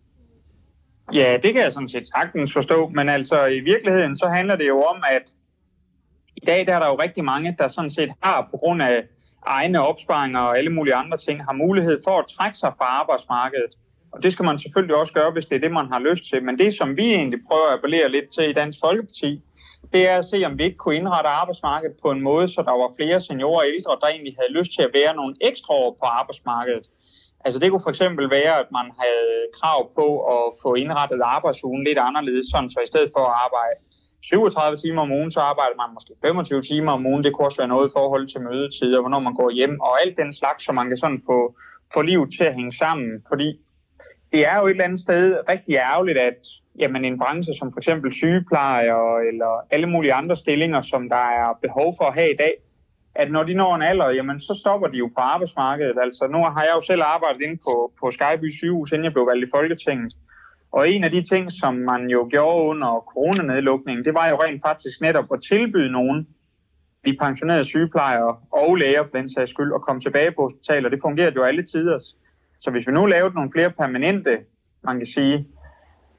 Ja, 1.14 1.38
det 1.44 1.54
kan 1.54 1.64
jeg 1.64 1.74
sådan 1.74 1.90
set 1.90 2.08
sagtens 2.18 2.54
forstå, 2.54 2.92
men 2.96 3.10
altså 3.10 3.46
i 3.46 3.60
virkeligheden 3.60 4.18
så 4.18 4.28
handler 4.28 4.56
det 4.56 4.68
jo 4.68 4.82
om, 4.82 5.04
at 5.12 5.22
i 6.36 6.46
dag 6.46 6.68
der 6.68 6.76
er 6.76 6.80
der 6.80 6.88
jo 6.88 6.96
rigtig 6.96 7.24
mange, 7.24 7.56
der 7.60 7.68
sådan 7.68 7.92
set 7.92 8.10
har 8.24 8.48
på 8.52 8.58
grund 8.58 8.82
af 8.82 9.04
egne 9.46 9.82
opsparinger 9.82 10.40
og 10.40 10.58
alle 10.58 10.70
mulige 10.70 10.96
andre 10.96 11.18
ting, 11.18 11.44
har 11.44 11.54
mulighed 11.54 12.00
for 12.04 12.20
at 12.20 12.26
trække 12.38 12.58
sig 12.58 12.72
fra 12.78 12.86
arbejdsmarkedet. 12.86 13.72
Og 14.12 14.24
det 14.24 14.34
skal 14.34 14.46
man 14.46 14.60
selvfølgelig 14.60 14.96
også 14.96 15.14
gøre, 15.14 15.32
hvis 15.32 15.46
det 15.46 15.56
er 15.56 15.60
det, 15.60 15.72
man 15.72 15.88
har 15.92 16.00
lyst 16.00 16.30
til. 16.30 16.44
Men 16.44 16.58
det, 16.58 16.74
som 16.74 16.98
vi 16.98 17.14
egentlig 17.14 17.40
prøver 17.48 17.68
at 17.68 17.74
appellere 17.74 18.10
lidt 18.12 18.30
til 18.34 18.50
i 18.50 18.54
Dansk 18.54 18.80
Folkeparti, 18.80 19.42
det 19.94 20.10
er 20.10 20.18
at 20.18 20.26
se, 20.26 20.44
om 20.46 20.58
vi 20.58 20.64
ikke 20.64 20.78
kunne 20.78 20.96
indrette 20.96 21.30
arbejdsmarkedet 21.30 21.96
på 22.02 22.12
en 22.12 22.22
måde, 22.22 22.48
så 22.48 22.62
der 22.62 22.76
var 22.82 22.94
flere 23.00 23.22
seniorer 23.22 23.60
og 23.60 23.68
ældre, 23.74 23.98
der 24.02 24.08
egentlig 24.08 24.36
havde 24.40 24.58
lyst 24.60 24.72
til 24.76 24.82
at 24.82 24.94
være 24.94 25.16
nogle 25.16 25.36
ekstra 25.42 25.74
år 25.74 25.98
på 26.00 26.06
arbejdsmarkedet. 26.06 26.86
Altså 27.46 27.60
det 27.60 27.70
kunne 27.70 27.86
for 27.86 27.90
eksempel 27.90 28.30
være, 28.30 28.60
at 28.60 28.70
man 28.72 28.88
havde 29.02 29.38
krav 29.60 29.80
på 29.96 30.08
at 30.36 30.44
få 30.62 30.74
indrettet 30.74 31.22
arbejdsugen 31.24 31.84
lidt 31.84 31.98
anderledes, 31.98 32.48
sådan 32.52 32.70
så 32.70 32.80
i 32.84 32.92
stedet 32.92 33.10
for 33.16 33.24
at 33.30 33.36
arbejde 33.46 33.80
37 34.22 34.78
timer 34.78 35.02
om 35.02 35.12
ugen, 35.12 35.32
så 35.32 35.40
arbejder 35.40 35.76
man 35.76 35.94
måske 35.94 36.14
25 36.22 36.62
timer 36.62 36.92
om 36.92 37.06
ugen. 37.06 37.24
Det 37.24 37.34
kunne 37.34 37.48
også 37.48 37.58
være 37.58 37.74
noget 37.76 37.88
i 37.88 37.96
forhold 37.98 38.28
til 38.28 38.42
mødetider, 38.42 39.00
hvornår 39.02 39.20
man 39.20 39.34
går 39.34 39.50
hjem, 39.50 39.80
og 39.80 40.02
alt 40.02 40.18
den 40.18 40.34
slags, 40.34 40.66
så 40.66 40.72
man 40.72 40.88
kan 40.88 40.98
sådan 40.98 41.22
få, 41.26 41.56
få 41.94 42.02
livet 42.02 42.30
til 42.38 42.44
at 42.44 42.56
hænge 42.56 42.72
sammen. 42.72 43.10
Fordi 43.28 43.60
det 44.32 44.48
er 44.48 44.56
jo 44.60 44.66
et 44.66 44.72
eller 44.72 44.84
andet 44.84 45.00
sted 45.00 45.38
rigtig 45.50 45.76
ærgerligt, 45.76 46.18
at 46.18 46.40
jamen 46.80 47.06
en 47.06 47.18
branche 47.18 47.54
som 47.54 47.72
for 47.74 47.80
eksempel 47.80 48.14
sygeplejer 48.14 49.18
eller 49.30 49.66
alle 49.72 49.88
mulige 49.88 50.14
andre 50.14 50.38
stillinger, 50.38 50.82
som 50.82 51.10
der 51.10 51.26
er 51.42 51.60
behov 51.62 51.96
for 51.98 52.06
at 52.06 52.14
have 52.14 52.32
i 52.32 52.36
dag, 52.36 52.54
at 53.16 53.32
når 53.32 53.44
de 53.44 53.54
når 53.54 53.76
en 53.76 53.82
alder, 53.82 54.10
jamen 54.10 54.40
så 54.40 54.54
stopper 54.54 54.88
de 54.88 54.98
jo 54.98 55.08
på 55.08 55.22
arbejdsmarkedet. 55.22 55.98
Altså 56.02 56.28
nu 56.28 56.38
har 56.38 56.64
jeg 56.64 56.74
jo 56.76 56.82
selv 56.82 57.02
arbejdet 57.06 57.42
inde 57.42 57.60
på, 57.68 57.92
på 58.02 58.12
Skyby 58.12 58.52
sygehus, 58.52 58.92
inden 58.92 59.04
jeg 59.04 59.14
blev 59.14 59.28
valgt 59.28 59.48
i 59.48 59.52
Folketinget. 59.56 60.14
Og 60.72 60.90
en 60.90 61.04
af 61.04 61.12
de 61.12 61.24
ting, 61.24 61.52
som 61.52 61.74
man 61.76 62.10
jo 62.10 62.28
gjorde 62.32 62.70
under 62.70 63.06
coronanedlukningen, 63.14 64.06
det 64.06 64.14
var 64.14 64.30
jo 64.30 64.36
rent 64.36 64.62
faktisk 64.66 65.02
netop 65.02 65.26
at 65.34 65.42
tilbyde 65.42 65.92
nogen, 65.92 66.28
de 67.06 67.18
pensionerede 67.22 67.66
sygeplejere 67.66 68.36
og 68.52 68.76
læger 68.76 69.04
for 69.04 69.18
den 69.18 69.30
sags 69.30 69.52
skyld, 69.52 69.72
at 69.76 69.82
komme 69.82 70.02
tilbage 70.02 70.32
på 70.32 70.42
hospitaler. 70.42 70.90
Det 70.90 71.00
fungerede 71.02 71.36
jo 71.36 71.44
alle 71.44 71.64
tider. 71.64 72.00
Så 72.60 72.72
hvis 72.72 72.88
vi 72.88 72.92
nu 72.92 73.06
lavede 73.06 73.36
nogle 73.36 73.52
flere 73.52 73.72
permanente, 73.72 74.38
man 74.84 74.98
kan 74.98 75.06
sige, 75.06 75.48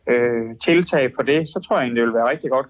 øh, 0.09 0.55
tiltag 0.65 1.11
for 1.15 1.23
det, 1.23 1.49
så 1.49 1.65
tror 1.69 1.77
jeg 1.77 1.85
egentlig, 1.85 2.01
det 2.01 2.07
vil 2.07 2.15
være 2.15 2.31
rigtig 2.31 2.51
godt. 2.51 2.67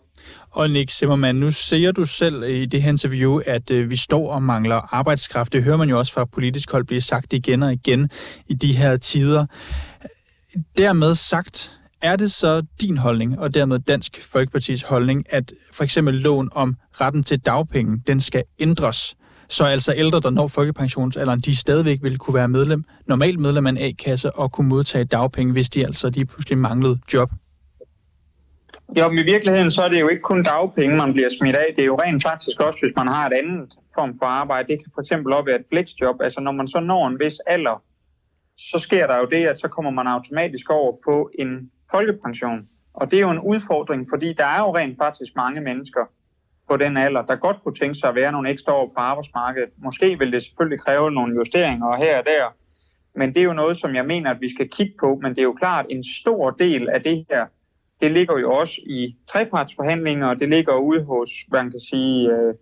Og 0.50 0.70
Nick 0.70 0.90
Zimmermann, 0.90 1.40
nu 1.40 1.50
ser 1.50 1.92
du 1.92 2.04
selv 2.04 2.42
i 2.42 2.66
det 2.66 2.82
her 2.82 2.90
interview, 2.90 3.40
at 3.46 3.70
øh, 3.70 3.90
vi 3.90 3.96
står 3.96 4.32
og 4.32 4.42
mangler 4.42 4.94
arbejdskraft. 4.94 5.52
Det 5.52 5.64
hører 5.64 5.76
man 5.76 5.88
jo 5.88 5.98
også 5.98 6.12
fra 6.12 6.24
politisk 6.24 6.72
hold 6.72 6.84
blive 6.84 7.00
sagt 7.00 7.32
igen 7.32 7.62
og 7.62 7.72
igen 7.72 8.10
i 8.46 8.54
de 8.54 8.76
her 8.76 8.96
tider. 8.96 9.46
Dermed 10.78 11.14
sagt, 11.14 11.80
er 12.02 12.16
det 12.16 12.32
så 12.32 12.62
din 12.80 12.96
holdning, 12.96 13.38
og 13.38 13.54
dermed 13.54 13.78
Dansk 13.78 14.30
Folkepartis 14.32 14.82
holdning, 14.82 15.24
at 15.30 15.52
for 15.72 15.84
eksempel 15.84 16.14
lån 16.14 16.48
om 16.52 16.76
retten 16.92 17.22
til 17.22 17.40
dagpenge, 17.40 18.02
den 18.06 18.20
skal 18.20 18.42
ændres, 18.58 19.16
så 19.50 19.64
altså 19.64 19.94
ældre, 19.96 20.20
der 20.20 20.30
når 20.30 20.46
folkepensionsalderen, 20.46 21.40
de 21.40 21.56
stadigvæk 21.56 21.98
vil 22.02 22.18
kunne 22.18 22.34
være 22.34 22.48
medlem, 22.48 22.84
normalt 23.06 23.38
medlem 23.38 23.66
af 23.66 23.70
en 23.70 23.78
A-kasse 23.78 24.30
og 24.30 24.52
kunne 24.52 24.68
modtage 24.68 25.04
dagpenge, 25.04 25.52
hvis 25.52 25.68
de 25.68 25.86
altså 25.86 26.10
de 26.10 26.24
pludselig 26.24 26.58
manglede 26.58 26.98
job? 27.14 27.30
Jo, 28.96 29.08
men 29.08 29.18
i 29.18 29.22
virkeligheden 29.22 29.70
så 29.70 29.82
er 29.82 29.88
det 29.88 30.00
jo 30.00 30.08
ikke 30.08 30.22
kun 30.22 30.42
dagpenge, 30.42 30.96
man 30.96 31.12
bliver 31.12 31.28
smidt 31.38 31.56
af. 31.56 31.66
Det 31.76 31.82
er 31.82 31.86
jo 31.86 31.96
rent 31.96 32.22
faktisk 32.22 32.60
også, 32.60 32.78
hvis 32.82 32.92
man 32.96 33.08
har 33.08 33.26
et 33.26 33.32
andet 33.32 33.74
form 33.94 34.18
for 34.18 34.26
arbejde. 34.26 34.68
Det 34.68 34.78
kan 34.78 34.92
for 34.94 35.00
eksempel 35.00 35.32
op 35.32 35.46
være 35.46 35.56
et 35.56 35.66
flexjob. 35.72 36.16
Altså 36.20 36.40
når 36.40 36.52
man 36.52 36.68
så 36.68 36.80
når 36.80 37.08
en 37.08 37.18
vis 37.20 37.38
alder, 37.46 37.82
så 38.58 38.78
sker 38.78 39.06
der 39.06 39.16
jo 39.18 39.24
det, 39.24 39.46
at 39.46 39.60
så 39.60 39.68
kommer 39.68 39.90
man 39.90 40.06
automatisk 40.06 40.70
over 40.70 40.92
på 41.04 41.30
en 41.38 41.70
folkepension. 41.90 42.60
Og 42.94 43.10
det 43.10 43.16
er 43.16 43.20
jo 43.20 43.30
en 43.30 43.38
udfordring, 43.38 44.06
fordi 44.12 44.32
der 44.32 44.44
er 44.44 44.58
jo 44.58 44.76
rent 44.76 44.98
faktisk 44.98 45.32
mange 45.36 45.60
mennesker 45.60 46.00
på 46.70 46.76
den 46.76 46.96
alder, 46.96 47.22
der 47.22 47.36
godt 47.36 47.56
kunne 47.62 47.74
tænke 47.74 47.94
sig 47.94 48.08
at 48.08 48.14
være 48.14 48.32
nogle 48.32 48.50
ekstra 48.50 48.72
år 48.72 48.86
på 48.86 49.00
arbejdsmarkedet. 49.00 49.70
Måske 49.76 50.18
vil 50.18 50.32
det 50.32 50.42
selvfølgelig 50.42 50.80
kræve 50.80 51.10
nogle 51.10 51.34
justeringer 51.34 51.96
her 51.96 52.18
og 52.18 52.26
der, 52.26 52.44
men 53.14 53.28
det 53.34 53.40
er 53.40 53.44
jo 53.44 53.52
noget, 53.52 53.76
som 53.76 53.94
jeg 53.94 54.06
mener, 54.06 54.30
at 54.30 54.40
vi 54.40 54.54
skal 54.54 54.68
kigge 54.68 54.94
på. 55.00 55.18
Men 55.22 55.30
det 55.30 55.38
er 55.38 55.50
jo 55.52 55.52
klart, 55.52 55.86
en 55.88 56.04
stor 56.04 56.50
del 56.50 56.88
af 56.88 57.02
det 57.02 57.26
her, 57.30 57.46
det 58.00 58.10
ligger 58.12 58.38
jo 58.38 58.52
også 58.52 58.80
i 58.86 59.16
trepartsforhandlinger, 59.32 60.26
og 60.26 60.38
det 60.38 60.48
ligger 60.48 60.74
ude 60.74 61.02
hos, 61.04 61.30
hvad 61.48 61.62
man 61.62 61.70
kan 61.70 61.80
sige, 61.80 62.30
øh, 62.30 62.54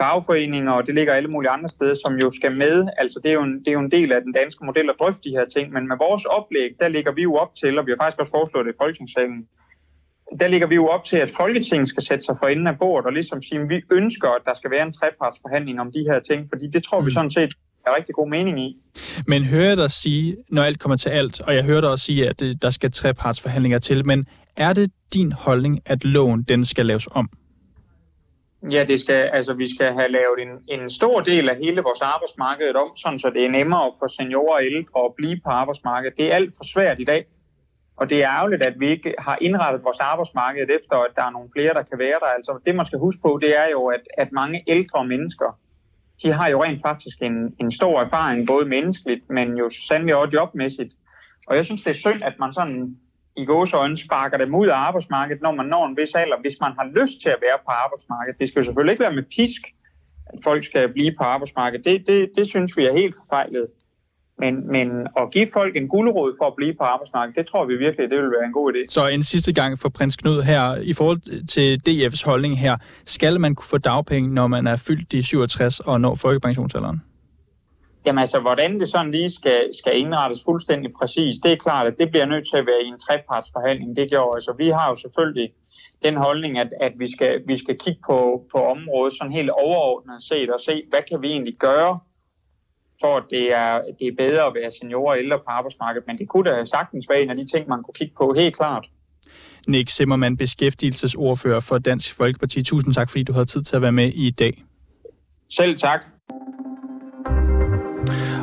fagforeninger, 0.00 0.72
og 0.72 0.86
det 0.86 0.94
ligger 0.94 1.12
alle 1.12 1.28
mulige 1.28 1.50
andre 1.50 1.68
steder, 1.68 1.94
som 1.94 2.14
jo 2.14 2.30
skal 2.30 2.56
med. 2.56 2.86
Altså 2.98 3.20
det 3.22 3.28
er, 3.30 3.34
jo 3.34 3.42
en, 3.42 3.58
det 3.58 3.68
er 3.68 3.72
jo 3.72 3.80
en 3.80 3.90
del 3.90 4.12
af 4.12 4.22
den 4.22 4.32
danske 4.32 4.64
model 4.64 4.90
at 4.90 4.96
drøfte 4.98 5.30
de 5.30 5.36
her 5.36 5.44
ting, 5.44 5.72
men 5.72 5.88
med 5.88 5.96
vores 5.96 6.24
oplæg, 6.24 6.70
der 6.80 6.88
ligger 6.88 7.12
vi 7.12 7.22
jo 7.22 7.34
op 7.34 7.54
til, 7.54 7.78
og 7.78 7.86
vi 7.86 7.90
har 7.90 8.04
faktisk 8.04 8.20
også 8.20 8.30
foreslået 8.30 8.66
det 8.66 8.72
i 8.72 8.80
Folketingssalen, 8.80 9.48
der 10.40 10.48
ligger 10.48 10.66
vi 10.66 10.74
jo 10.74 10.86
op 10.86 11.04
til, 11.04 11.16
at 11.16 11.30
Folketinget 11.30 11.88
skal 11.88 12.02
sætte 12.02 12.24
sig 12.24 12.36
for 12.38 12.46
enden 12.46 12.66
af 12.66 12.78
bordet 12.78 13.06
og 13.06 13.12
ligesom 13.12 13.42
sige, 13.42 13.60
at 13.60 13.68
vi 13.68 13.82
ønsker, 13.92 14.28
at 14.28 14.42
der 14.44 14.54
skal 14.54 14.70
være 14.70 14.86
en 14.86 14.92
trepartsforhandling 14.92 15.80
om 15.80 15.92
de 15.92 16.04
her 16.08 16.20
ting, 16.20 16.46
fordi 16.52 16.66
det 16.66 16.84
tror 16.84 17.00
vi 17.00 17.04
mm. 17.04 17.10
sådan 17.10 17.30
set 17.30 17.52
er 17.86 17.96
rigtig 17.96 18.14
god 18.14 18.28
mening 18.28 18.60
i. 18.60 18.76
Men 19.26 19.44
hører 19.44 19.68
jeg 19.68 19.76
dig 19.76 19.90
sige, 19.90 20.36
når 20.48 20.62
alt 20.62 20.80
kommer 20.80 20.96
til 20.96 21.10
alt, 21.10 21.40
og 21.40 21.54
jeg 21.54 21.64
hører 21.64 21.80
dig 21.80 21.90
også 21.90 22.04
sige, 22.04 22.28
at 22.28 22.42
der 22.62 22.70
skal 22.70 22.90
trepartsforhandlinger 22.92 23.78
til, 23.78 24.06
men 24.06 24.26
er 24.56 24.72
det 24.72 24.92
din 25.14 25.32
holdning, 25.32 25.80
at 25.86 26.04
loven 26.04 26.42
den 26.42 26.64
skal 26.64 26.86
laves 26.86 27.08
om? 27.10 27.30
Ja, 28.70 28.84
det 28.84 29.00
skal, 29.00 29.14
altså, 29.14 29.54
vi 29.54 29.74
skal 29.74 29.92
have 29.92 30.08
lavet 30.08 30.38
en, 30.38 30.80
en 30.80 30.90
stor 30.90 31.20
del 31.20 31.48
af 31.48 31.56
hele 31.56 31.80
vores 31.82 32.00
arbejdsmarked 32.00 32.74
om, 32.74 32.96
sådan 32.96 33.18
så 33.18 33.30
det 33.34 33.44
er 33.44 33.50
nemmere 33.50 33.92
for 33.98 34.06
seniorer 34.06 34.54
og 34.54 34.64
ældre 34.64 35.00
at 35.04 35.12
blive 35.16 35.40
på 35.44 35.50
arbejdsmarkedet. 35.50 36.16
Det 36.16 36.32
er 36.32 36.34
alt 36.34 36.54
for 36.56 36.64
svært 36.64 37.00
i 37.00 37.04
dag. 37.04 37.24
Og 37.96 38.10
det 38.10 38.24
er 38.24 38.30
ærgerligt, 38.30 38.62
at 38.62 38.80
vi 38.80 38.88
ikke 38.88 39.14
har 39.18 39.38
indrettet 39.40 39.84
vores 39.84 40.00
arbejdsmarked 40.00 40.62
efter, 40.62 40.96
at 40.96 41.16
der 41.16 41.24
er 41.24 41.30
nogle 41.30 41.48
flere, 41.56 41.74
der 41.74 41.82
kan 41.82 41.98
være 41.98 42.18
der. 42.20 42.26
Altså 42.36 42.58
det, 42.66 42.74
man 42.74 42.86
skal 42.86 42.98
huske 42.98 43.22
på, 43.22 43.38
det 43.42 43.58
er 43.60 43.68
jo, 43.70 43.86
at, 43.86 44.00
at 44.18 44.32
mange 44.32 44.64
ældre 44.66 45.06
mennesker, 45.06 45.58
de 46.22 46.32
har 46.32 46.48
jo 46.48 46.62
rent 46.64 46.82
faktisk 46.82 47.22
en, 47.22 47.54
en 47.60 47.70
stor 47.70 48.00
erfaring, 48.00 48.46
både 48.46 48.66
menneskeligt, 48.66 49.30
men 49.30 49.56
jo 49.56 49.70
sandelig 49.70 50.16
også 50.16 50.36
jobmæssigt. 50.36 50.94
Og 51.46 51.56
jeg 51.56 51.64
synes, 51.64 51.82
det 51.82 51.90
er 51.90 51.94
synd, 51.94 52.22
at 52.22 52.34
man 52.38 52.52
sådan 52.52 52.96
i 53.36 53.44
gåsøjne 53.44 53.96
sparker 53.96 54.38
dem 54.38 54.54
ud 54.54 54.66
af 54.66 54.76
arbejdsmarkedet, 54.76 55.42
når 55.42 55.52
man 55.52 55.66
når 55.66 55.86
en 55.86 55.96
vis 55.96 56.14
alder, 56.14 56.40
hvis 56.40 56.56
man 56.60 56.72
har 56.78 56.86
lyst 57.00 57.20
til 57.22 57.28
at 57.28 57.38
være 57.42 57.58
på 57.64 57.70
arbejdsmarkedet. 57.70 58.38
Det 58.38 58.48
skal 58.48 58.60
jo 58.60 58.64
selvfølgelig 58.64 58.92
ikke 58.92 59.02
være 59.02 59.14
med 59.14 59.22
pisk, 59.36 59.62
at 60.26 60.38
folk 60.44 60.64
skal 60.64 60.92
blive 60.92 61.14
på 61.18 61.24
arbejdsmarkedet. 61.24 61.84
Det, 61.84 62.06
det, 62.06 62.30
det 62.36 62.46
synes 62.46 62.76
vi 62.76 62.86
er 62.86 62.92
helt 62.92 63.16
forfejlet. 63.16 63.66
Men, 64.44 64.72
men 64.76 64.88
at 65.20 65.30
give 65.32 65.48
folk 65.52 65.76
en 65.76 65.88
guldråd 65.88 66.34
for 66.38 66.46
at 66.46 66.56
blive 66.56 66.74
på 66.74 66.84
arbejdsmarkedet, 66.84 67.36
det 67.38 67.46
tror 67.46 67.64
vi 67.66 67.76
virkelig, 67.76 68.10
det 68.10 68.18
vil 68.18 68.30
være 68.30 68.46
en 68.46 68.52
god 68.52 68.72
idé. 68.72 68.80
Så 68.88 69.08
en 69.08 69.22
sidste 69.22 69.52
gang 69.52 69.78
for 69.78 69.88
prins 69.88 70.16
Knud 70.16 70.42
her, 70.42 70.76
i 70.76 70.92
forhold 70.92 71.46
til 71.46 71.80
DF's 71.88 72.24
holdning 72.30 72.58
her, 72.58 72.76
skal 73.04 73.40
man 73.40 73.54
kunne 73.54 73.66
få 73.70 73.78
dagpenge, 73.78 74.34
når 74.34 74.46
man 74.46 74.66
er 74.66 74.76
fyldt 74.76 75.12
de 75.12 75.22
67 75.22 75.80
og 75.80 76.00
når 76.00 76.14
folkepensionsalderen? 76.14 77.02
Jamen 78.06 78.18
altså, 78.18 78.40
hvordan 78.40 78.80
det 78.80 78.88
sådan 78.88 79.10
lige 79.10 79.30
skal, 79.30 79.70
skal 79.80 79.98
indrettes 79.98 80.44
fuldstændig 80.44 80.90
præcis, 80.98 81.34
det 81.44 81.52
er 81.52 81.56
klart, 81.56 81.86
at 81.86 81.94
det 81.98 82.10
bliver 82.10 82.26
nødt 82.26 82.46
til 82.50 82.56
at 82.56 82.66
være 82.66 82.82
i 82.84 82.88
en 82.88 82.98
trepartsforhandling. 82.98 83.96
Det 83.96 84.10
gjorde 84.10 84.30
altså, 84.34 84.54
vi 84.58 84.68
har 84.68 84.90
jo 84.90 84.96
selvfølgelig 84.96 85.48
den 86.02 86.16
holdning, 86.16 86.58
at, 86.58 86.70
at 86.80 86.92
vi, 86.98 87.12
skal, 87.12 87.42
vi 87.46 87.58
skal 87.58 87.78
kigge 87.78 88.00
på, 88.06 88.42
på 88.52 88.58
området 88.58 89.14
sådan 89.18 89.32
helt 89.32 89.50
overordnet 89.50 90.22
set 90.22 90.50
og 90.50 90.60
se, 90.60 90.82
hvad 90.90 91.00
kan 91.10 91.22
vi 91.22 91.28
egentlig 91.28 91.56
gøre 91.58 91.98
for 93.04 93.16
at 93.16 93.24
det 93.30 93.44
er, 93.52 93.80
det 93.98 94.06
er 94.08 94.14
bedre 94.18 94.42
at 94.46 94.54
være 94.54 94.70
seniorer 94.80 95.12
og 95.14 95.18
ældre 95.18 95.38
på 95.38 95.50
arbejdsmarkedet. 95.58 96.06
Men 96.06 96.18
det 96.18 96.28
kunne 96.28 96.50
da 96.50 96.64
sagtens 96.64 97.06
være 97.08 97.20
en 97.22 97.30
af 97.30 97.36
de 97.36 97.46
ting, 97.52 97.68
man 97.68 97.82
kunne 97.82 97.94
kigge 98.00 98.14
på 98.16 98.34
helt 98.36 98.56
klart. 98.56 98.84
Nick 99.68 99.90
Simmermann, 99.90 100.36
beskæftigelsesordfører 100.36 101.60
for 101.60 101.78
Dansk 101.78 102.16
Folkeparti. 102.16 102.62
Tusind 102.62 102.94
tak, 102.94 103.10
fordi 103.10 103.22
du 103.22 103.32
havde 103.32 103.44
tid 103.44 103.62
til 103.62 103.76
at 103.76 103.82
være 103.82 103.92
med 103.92 104.08
i 104.14 104.30
dag. 104.30 104.64
Selv 105.50 105.76
tak. 105.76 106.00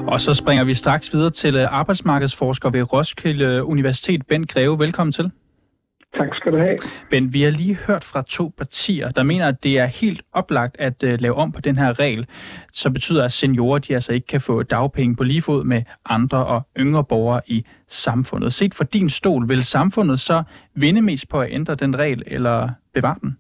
Og 0.08 0.22
så 0.22 0.34
springer 0.34 0.63
vi 0.63 0.74
straks 0.74 1.13
videre 1.13 1.30
til 1.30 1.56
øh, 1.56 1.74
arbejdsmarkedsforsker 1.74 2.70
ved 2.70 2.94
Roskilde 2.94 3.63
Universitet. 3.63 4.27
Ben 4.27 4.48
Greve, 4.48 4.80
velkommen 4.80 5.12
til. 5.12 5.32
Tak 6.18 6.36
skal 6.36 6.51
du 6.51 6.58
have. 6.58 6.77
Ben, 7.12 7.34
vi 7.34 7.41
har 7.41 7.51
lige 7.51 7.77
hørt 7.88 8.03
fra 8.03 8.22
to 8.27 8.53
partier, 8.58 9.10
der 9.10 9.24
mener, 9.24 9.48
at 9.48 9.63
det 9.63 9.80
er 9.80 9.86
helt 9.86 10.22
oplagt 10.34 10.75
at 10.80 11.03
uh, 11.03 11.10
lave 11.20 11.36
om 11.36 11.51
på 11.51 11.62
den 11.62 11.77
her 11.77 12.00
regel, 12.00 12.27
som 12.72 12.94
betyder, 12.94 13.25
at 13.25 13.32
seniorer 13.32 13.80
de 13.80 13.94
altså 13.94 14.13
ikke 14.13 14.27
kan 14.27 14.41
få 14.41 14.63
dagpenge 14.63 15.15
på 15.15 15.24
lige 15.24 15.41
fod 15.41 15.63
med 15.63 15.82
andre 16.06 16.46
og 16.46 16.62
yngre 16.80 17.03
borgere 17.03 17.41
i 17.48 17.65
samfundet. 17.88 18.53
Set 18.53 18.74
fra 18.74 18.84
din 18.84 19.10
stol, 19.10 19.50
vil 19.50 19.63
samfundet 19.63 20.20
så 20.20 20.44
vinde 20.75 21.01
mest 21.01 21.30
på 21.30 21.39
at 21.39 21.51
ændre 21.51 21.75
den 21.75 22.00
regel 22.00 22.24
eller 22.27 22.70
bevare 22.94 23.18
den? 23.22 23.38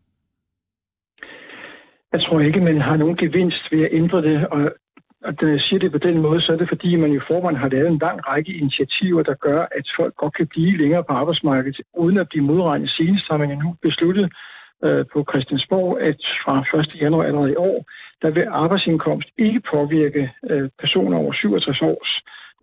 Jeg 2.13 2.21
tror 2.21 2.39
ikke, 2.39 2.59
man 2.59 2.81
har 2.81 2.97
nogen 2.97 3.17
gevinst 3.17 3.71
ved 3.71 3.81
at 3.81 3.89
ændre 3.91 4.21
det, 4.21 4.47
og 4.47 4.71
og 5.25 5.33
når 5.41 5.47
jeg 5.47 5.61
siger 5.61 5.79
det 5.79 5.91
på 5.91 5.97
den 5.97 6.17
måde, 6.21 6.41
så 6.41 6.51
er 6.51 6.57
det 6.57 6.69
fordi, 6.69 6.95
man 6.95 7.13
i 7.13 7.19
forvejen 7.27 7.57
har 7.57 7.69
lavet 7.69 7.87
en 7.87 7.97
lang 7.97 8.27
række 8.27 8.53
initiativer, 8.53 9.23
der 9.23 9.33
gør, 9.33 9.61
at 9.77 9.85
folk 9.99 10.15
godt 10.15 10.33
kan 10.33 10.47
blive 10.47 10.77
længere 10.77 11.03
på 11.03 11.13
arbejdsmarkedet, 11.13 11.81
uden 11.93 12.17
at 12.17 12.29
blive 12.29 12.45
modregnet. 12.45 12.89
Senest 12.89 13.25
har 13.29 13.37
man 13.37 13.49
nu 13.49 13.75
besluttet 13.81 14.33
øh, 14.83 15.05
på 15.13 15.25
Christiansborg, 15.29 16.01
at 16.01 16.21
fra 16.43 16.79
1. 16.79 17.01
januar 17.01 17.23
allerede 17.23 17.51
i 17.51 17.55
år, 17.55 17.89
der 18.21 18.29
vil 18.29 18.45
arbejdsindkomst 18.49 19.29
ikke 19.37 19.61
påvirke 19.71 20.31
øh, 20.49 20.69
personer 20.79 21.17
over 21.17 21.33
67 21.33 21.81
års 21.81 22.11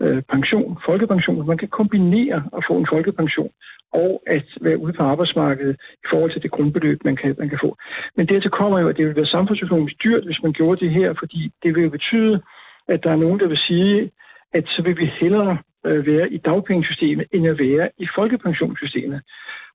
øh, 0.00 0.22
pension, 0.22 0.78
folkepension. 0.86 1.46
Man 1.46 1.58
kan 1.58 1.68
kombinere 1.68 2.42
at 2.56 2.64
få 2.68 2.74
en 2.78 2.86
folkepension 2.90 3.50
og 3.92 4.22
at 4.26 4.44
være 4.60 4.78
ude 4.78 4.92
på 4.92 5.02
arbejdsmarkedet 5.02 5.76
i 6.04 6.06
forhold 6.10 6.32
til 6.32 6.42
det 6.42 6.50
grundbeløb, 6.50 7.04
man 7.04 7.16
kan, 7.16 7.34
man 7.38 7.48
kan 7.48 7.58
få. 7.62 7.76
Men 8.16 8.28
dertil 8.28 8.50
kommer 8.50 8.78
jo, 8.78 8.88
at 8.88 8.96
det 8.96 9.06
vil 9.06 9.16
være 9.16 9.26
samfundsøkonomisk 9.26 9.96
dyrt, 10.04 10.24
hvis 10.24 10.42
man 10.42 10.52
gjorde 10.52 10.84
det 10.84 10.90
her, 10.90 11.14
fordi 11.18 11.50
det 11.62 11.74
vil 11.74 11.82
jo 11.82 11.90
betyde, 11.90 12.40
at 12.88 13.04
der 13.04 13.10
er 13.10 13.16
nogen, 13.16 13.40
der 13.40 13.48
vil 13.48 13.58
sige, 13.58 14.10
at 14.52 14.64
så 14.66 14.82
vil 14.82 14.98
vi 14.98 15.10
hellere 15.20 15.58
øh, 15.86 16.06
være 16.06 16.32
i 16.32 16.38
dagpengesystemet, 16.38 17.26
end 17.32 17.46
at 17.46 17.58
være 17.58 17.90
i 17.98 18.06
folkepensionssystemet. 18.14 19.20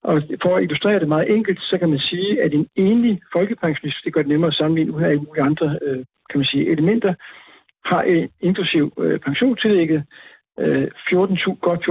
Og 0.04 0.22
for 0.42 0.58
at 0.58 0.64
illustrere 0.64 1.00
det 1.00 1.08
meget 1.08 1.32
enkelt, 1.32 1.60
så 1.62 1.78
kan 1.78 1.90
man 1.90 2.00
sige, 2.00 2.42
at 2.44 2.54
en 2.54 2.68
enlig 2.76 3.22
folkepensionist, 3.34 4.06
det 4.06 4.14
gør 4.14 4.22
det 4.22 4.30
nemmere 4.30 4.48
at 4.48 4.56
sammenligne 4.56 4.94
ud 4.94 5.02
af 5.02 5.10
alle 5.10 5.22
mulige 5.22 5.44
andre 5.44 5.80
øh, 5.82 6.06
kan 6.30 6.40
man 6.40 6.46
sige, 6.46 6.70
elementer, 6.72 7.14
har 7.86 8.02
en 8.02 8.30
inklusiv 8.42 8.94
øh, 9.00 9.20
pensionstillægget 9.20 10.04
14, 11.10 11.38
øh, 11.48 11.58
godt 11.62 11.82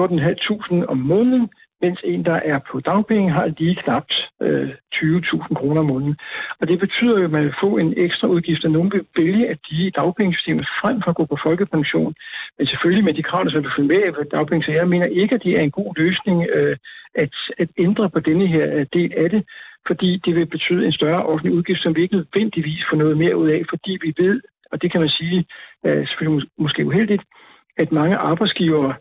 14.500 0.82 0.86
om 0.86 0.98
måneden, 0.98 1.48
mens 1.82 2.00
en, 2.04 2.24
der 2.24 2.38
er 2.52 2.58
på 2.70 2.80
dagpenge, 2.80 3.30
har 3.30 3.46
lige 3.58 3.76
knapt 3.84 4.14
øh, 4.42 4.70
20.000 4.94 5.54
kroner 5.54 5.80
om 5.80 5.86
måneden. 5.86 6.16
Og 6.60 6.68
det 6.68 6.78
betyder 6.78 7.18
jo, 7.18 7.24
at 7.24 7.30
man 7.30 7.44
vil 7.44 7.60
få 7.60 7.78
en 7.78 7.94
ekstra 7.96 8.28
udgift, 8.28 8.64
og 8.64 8.70
nogen 8.70 8.92
vil 8.92 9.04
vælge 9.16 9.48
at 9.48 9.58
de 9.70 9.86
i 9.86 9.90
dagpengesystemet 9.90 10.66
frem 10.80 11.02
for 11.02 11.10
at 11.10 11.16
gå 11.16 11.24
på 11.24 11.38
folkepension. 11.42 12.14
Men 12.58 12.66
selvfølgelig 12.66 13.04
med 13.04 13.14
de 13.14 13.22
krav, 13.22 13.44
der 13.44 13.50
skal 13.50 13.76
følge 13.76 13.88
med 13.88 14.12
på 14.12 14.22
dagpenge, 14.36 14.64
så 14.64 14.72
jeg 14.72 14.88
mener 14.88 15.06
ikke, 15.06 15.34
at 15.34 15.42
det 15.42 15.52
er 15.58 15.60
en 15.60 15.70
god 15.70 15.94
løsning 15.96 16.46
øh, 16.54 16.76
at, 17.14 17.34
at 17.58 17.68
ændre 17.78 18.10
på 18.10 18.20
denne 18.20 18.46
her 18.46 18.76
øh, 18.76 18.86
del 18.92 19.12
af 19.16 19.30
det, 19.30 19.42
fordi 19.86 20.20
det 20.24 20.34
vil 20.34 20.46
betyde 20.46 20.86
en 20.86 20.92
større 20.92 21.26
offentlig 21.26 21.52
udgift, 21.54 21.82
som 21.82 21.96
vi 21.96 22.02
ikke 22.02 22.16
nødvendigvis 22.16 22.84
får 22.90 22.96
noget 22.96 23.16
mere 23.18 23.36
ud 23.36 23.48
af, 23.48 23.62
fordi 23.70 23.98
vi 24.02 24.14
ved, 24.18 24.40
og 24.72 24.82
det 24.82 24.92
kan 24.92 25.00
man 25.00 25.08
sige 25.08 25.44
øh, 25.86 26.08
selvfølgelig 26.08 26.48
måske 26.58 26.86
uheldigt, 26.86 27.22
at 27.76 27.92
mange 27.92 28.16
arbejdsgivere 28.16 28.94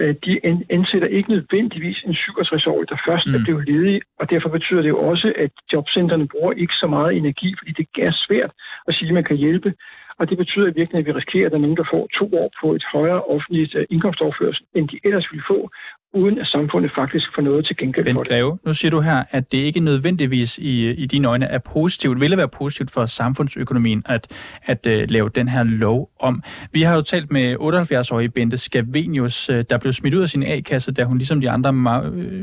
Øh, 0.00 0.14
de 0.24 0.40
ansætter 0.70 1.08
ikke 1.08 1.30
nødvendigvis 1.30 2.02
en 2.06 2.14
67-årig, 2.14 2.88
der 2.88 2.96
først 3.08 3.26
mm. 3.26 3.34
er 3.34 3.40
blevet 3.44 3.68
ledig, 3.68 4.00
og 4.20 4.30
derfor 4.30 4.48
betyder 4.48 4.82
det 4.82 4.88
jo 4.88 4.98
også, 5.10 5.32
at 5.36 5.50
jobcentrene 5.72 6.28
bruger 6.28 6.52
ikke 6.52 6.74
så 6.80 6.86
meget 6.86 7.16
energi, 7.16 7.54
fordi 7.58 7.72
det 7.72 7.86
er 7.98 8.12
svært 8.26 8.50
at 8.88 8.94
sige, 8.94 9.08
at 9.08 9.14
man 9.14 9.24
kan 9.24 9.36
hjælpe. 9.36 9.74
Og 10.18 10.30
det 10.30 10.38
betyder 10.38 10.64
virkelig, 10.80 10.98
at 10.98 11.06
vi 11.06 11.12
risikerer, 11.12 11.46
at 11.46 11.52
der 11.52 11.58
er 11.58 11.66
nogen, 11.66 11.76
der 11.76 11.90
får 11.92 12.08
to 12.18 12.26
år 12.42 12.50
på 12.60 12.74
et 12.74 12.84
højere 12.92 13.22
offentligt 13.22 13.74
øh, 13.74 13.86
indkomstoverførsel, 13.90 14.64
end 14.74 14.88
de 14.88 14.98
ellers 15.04 15.26
ville 15.30 15.44
få, 15.48 15.70
uden 16.14 16.38
at 16.38 16.46
samfundet 16.46 16.92
faktisk 16.94 17.26
får 17.34 17.42
noget 17.42 17.66
til 17.66 17.76
gengæld 17.76 18.04
ben 18.04 18.14
for 18.14 18.22
det. 18.22 18.30
Greve, 18.30 18.58
nu 18.64 18.74
siger 18.74 18.90
du 18.90 19.00
her, 19.00 19.24
at 19.30 19.52
det 19.52 19.58
ikke 19.58 19.80
nødvendigvis 19.80 20.58
i, 20.58 20.90
i 20.90 21.06
dine 21.06 21.28
øjne 21.28 21.46
er 21.46 21.58
positivt, 21.58 22.20
ville 22.20 22.36
være 22.36 22.48
positivt 22.48 22.90
for 22.90 23.06
samfundsøkonomien 23.06 24.02
at, 24.06 24.32
at 24.62 24.86
uh, 24.86 24.92
lave 24.92 25.28
den 25.28 25.48
her 25.48 25.62
lov 25.62 26.10
om. 26.20 26.42
Vi 26.72 26.82
har 26.82 26.94
jo 26.94 27.02
talt 27.02 27.32
med 27.32 27.56
78-årige 27.56 28.28
Bente 28.28 28.56
Skavenius, 28.56 29.50
uh, 29.50 29.60
der 29.70 29.78
blev 29.78 29.92
smidt 29.92 30.14
ud 30.14 30.22
af 30.22 30.28
sin 30.28 30.42
A-kasse, 30.42 30.92
da 30.92 31.04
hun 31.04 31.18
ligesom 31.18 31.40
de 31.40 31.50
andre 31.50 31.72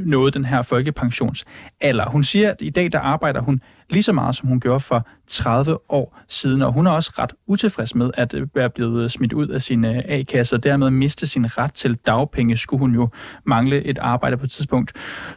nåede 0.05 0.31
den 0.31 0.45
her 0.45 0.61
folkepensionsalder. 0.61 2.09
Hun 2.09 2.23
siger, 2.23 2.51
at 2.51 2.61
i 2.61 2.69
dag 2.69 2.91
der 2.91 2.99
arbejder 2.99 3.41
hun 3.41 3.61
lige 3.89 4.03
så 4.03 4.13
meget, 4.13 4.35
som 4.35 4.47
hun 4.47 4.59
gjorde 4.59 4.79
for 4.79 5.07
30 5.27 5.91
år 5.91 6.19
siden. 6.27 6.61
Og 6.61 6.73
hun 6.73 6.87
er 6.87 6.91
også 6.91 7.11
ret 7.19 7.33
utilfreds 7.47 7.95
med 7.95 8.11
at 8.13 8.35
være 8.55 8.69
blevet 8.69 9.11
smidt 9.11 9.33
ud 9.33 9.47
af 9.47 9.61
sin 9.61 9.85
øh, 9.85 10.01
A-kasse, 10.05 10.55
og 10.55 10.63
dermed 10.63 10.89
miste 10.89 11.27
sin 11.27 11.57
ret 11.57 11.73
til 11.73 11.95
dagpenge, 11.95 12.57
skulle 12.57 12.79
hun 12.79 12.93
jo 12.93 13.09
mangle 13.55 13.77
et 13.91 13.99
arbejde 14.13 14.37
på 14.37 14.43
et 14.43 14.51
tidspunkt. 14.51 14.89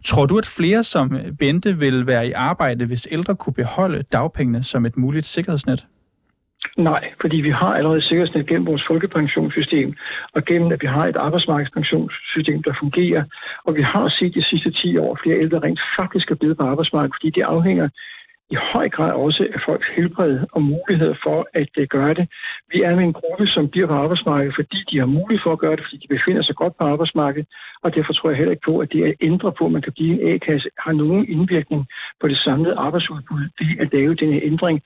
Tror 0.04 0.26
du, 0.26 0.38
at 0.38 0.48
flere 0.58 0.82
som 0.82 1.04
Bente 1.38 1.70
vil 1.84 2.06
være 2.06 2.24
i 2.28 2.32
arbejde, 2.32 2.86
hvis 2.86 3.08
ældre 3.10 3.34
kunne 3.36 3.58
beholde 3.62 4.02
dagpengene 4.02 4.62
som 4.62 4.86
et 4.86 4.96
muligt 4.96 5.26
sikkerhedsnet? 5.26 5.80
Nej, 6.76 7.04
fordi 7.20 7.36
vi 7.36 7.50
har 7.50 7.72
allerede 7.78 8.02
sikkerhedsnet 8.02 8.46
gennem 8.46 8.66
vores 8.66 8.84
folkepensionssystem, 8.90 9.88
og 10.34 10.44
gennem 10.44 10.72
at 10.72 10.82
vi 10.82 10.86
har 10.86 11.06
et 11.06 11.16
arbejdsmarkedspensionssystem, 11.16 12.62
der 12.62 12.74
fungerer. 12.82 13.22
Og 13.66 13.74
vi 13.74 13.82
har 13.82 14.08
set 14.08 14.34
de 14.34 14.44
sidste 14.50 14.70
10 14.70 14.96
år, 14.98 15.18
flere 15.22 15.40
ældre 15.44 15.58
rent 15.58 15.80
faktisk 15.98 16.30
er 16.30 16.34
blevet 16.34 16.56
på 16.56 16.64
arbejdsmarkedet, 16.72 17.16
fordi 17.16 17.30
det 17.30 17.42
afhænger 17.42 17.88
i 18.50 18.56
høj 18.72 18.88
grad 18.88 19.12
også 19.12 19.46
af 19.54 19.60
folks 19.66 19.88
helbred 19.96 20.40
og 20.52 20.62
mulighed 20.62 21.14
for 21.24 21.48
at 21.54 21.72
uh, 21.80 21.84
gøre 21.84 22.14
det. 22.14 22.28
Vi 22.72 22.82
er 22.82 22.94
med 22.96 23.04
en 23.04 23.12
gruppe, 23.12 23.46
som 23.46 23.68
bliver 23.68 23.86
på 23.86 23.92
arbejdsmarkedet, 23.92 24.54
fordi 24.54 24.78
de 24.90 24.98
har 24.98 25.06
mulighed 25.06 25.42
for 25.42 25.52
at 25.52 25.58
gøre 25.58 25.76
det, 25.76 25.84
fordi 25.84 25.96
de 25.96 26.14
befinder 26.16 26.42
sig 26.42 26.54
godt 26.54 26.76
på 26.78 26.84
arbejdsmarkedet, 26.84 27.48
og 27.82 27.94
derfor 27.94 28.12
tror 28.12 28.28
jeg 28.30 28.38
heller 28.38 28.52
ikke 28.52 28.68
på, 28.70 28.78
at 28.78 28.92
det 28.92 29.04
at 29.04 29.14
ændre 29.20 29.52
på, 29.52 29.66
at 29.66 29.72
man 29.72 29.82
kan 29.82 29.92
blive 29.92 30.12
en 30.14 30.34
A-kasse, 30.34 30.68
har 30.78 30.92
nogen 30.92 31.28
indvirkning 31.28 31.86
på 32.20 32.28
det 32.28 32.38
samlede 32.38 32.74
arbejdsudbud 32.86 33.44
ved 33.58 33.72
at 33.80 33.92
lave 33.92 34.14
den 34.14 34.32
her 34.32 34.40
ændring. 34.42 34.82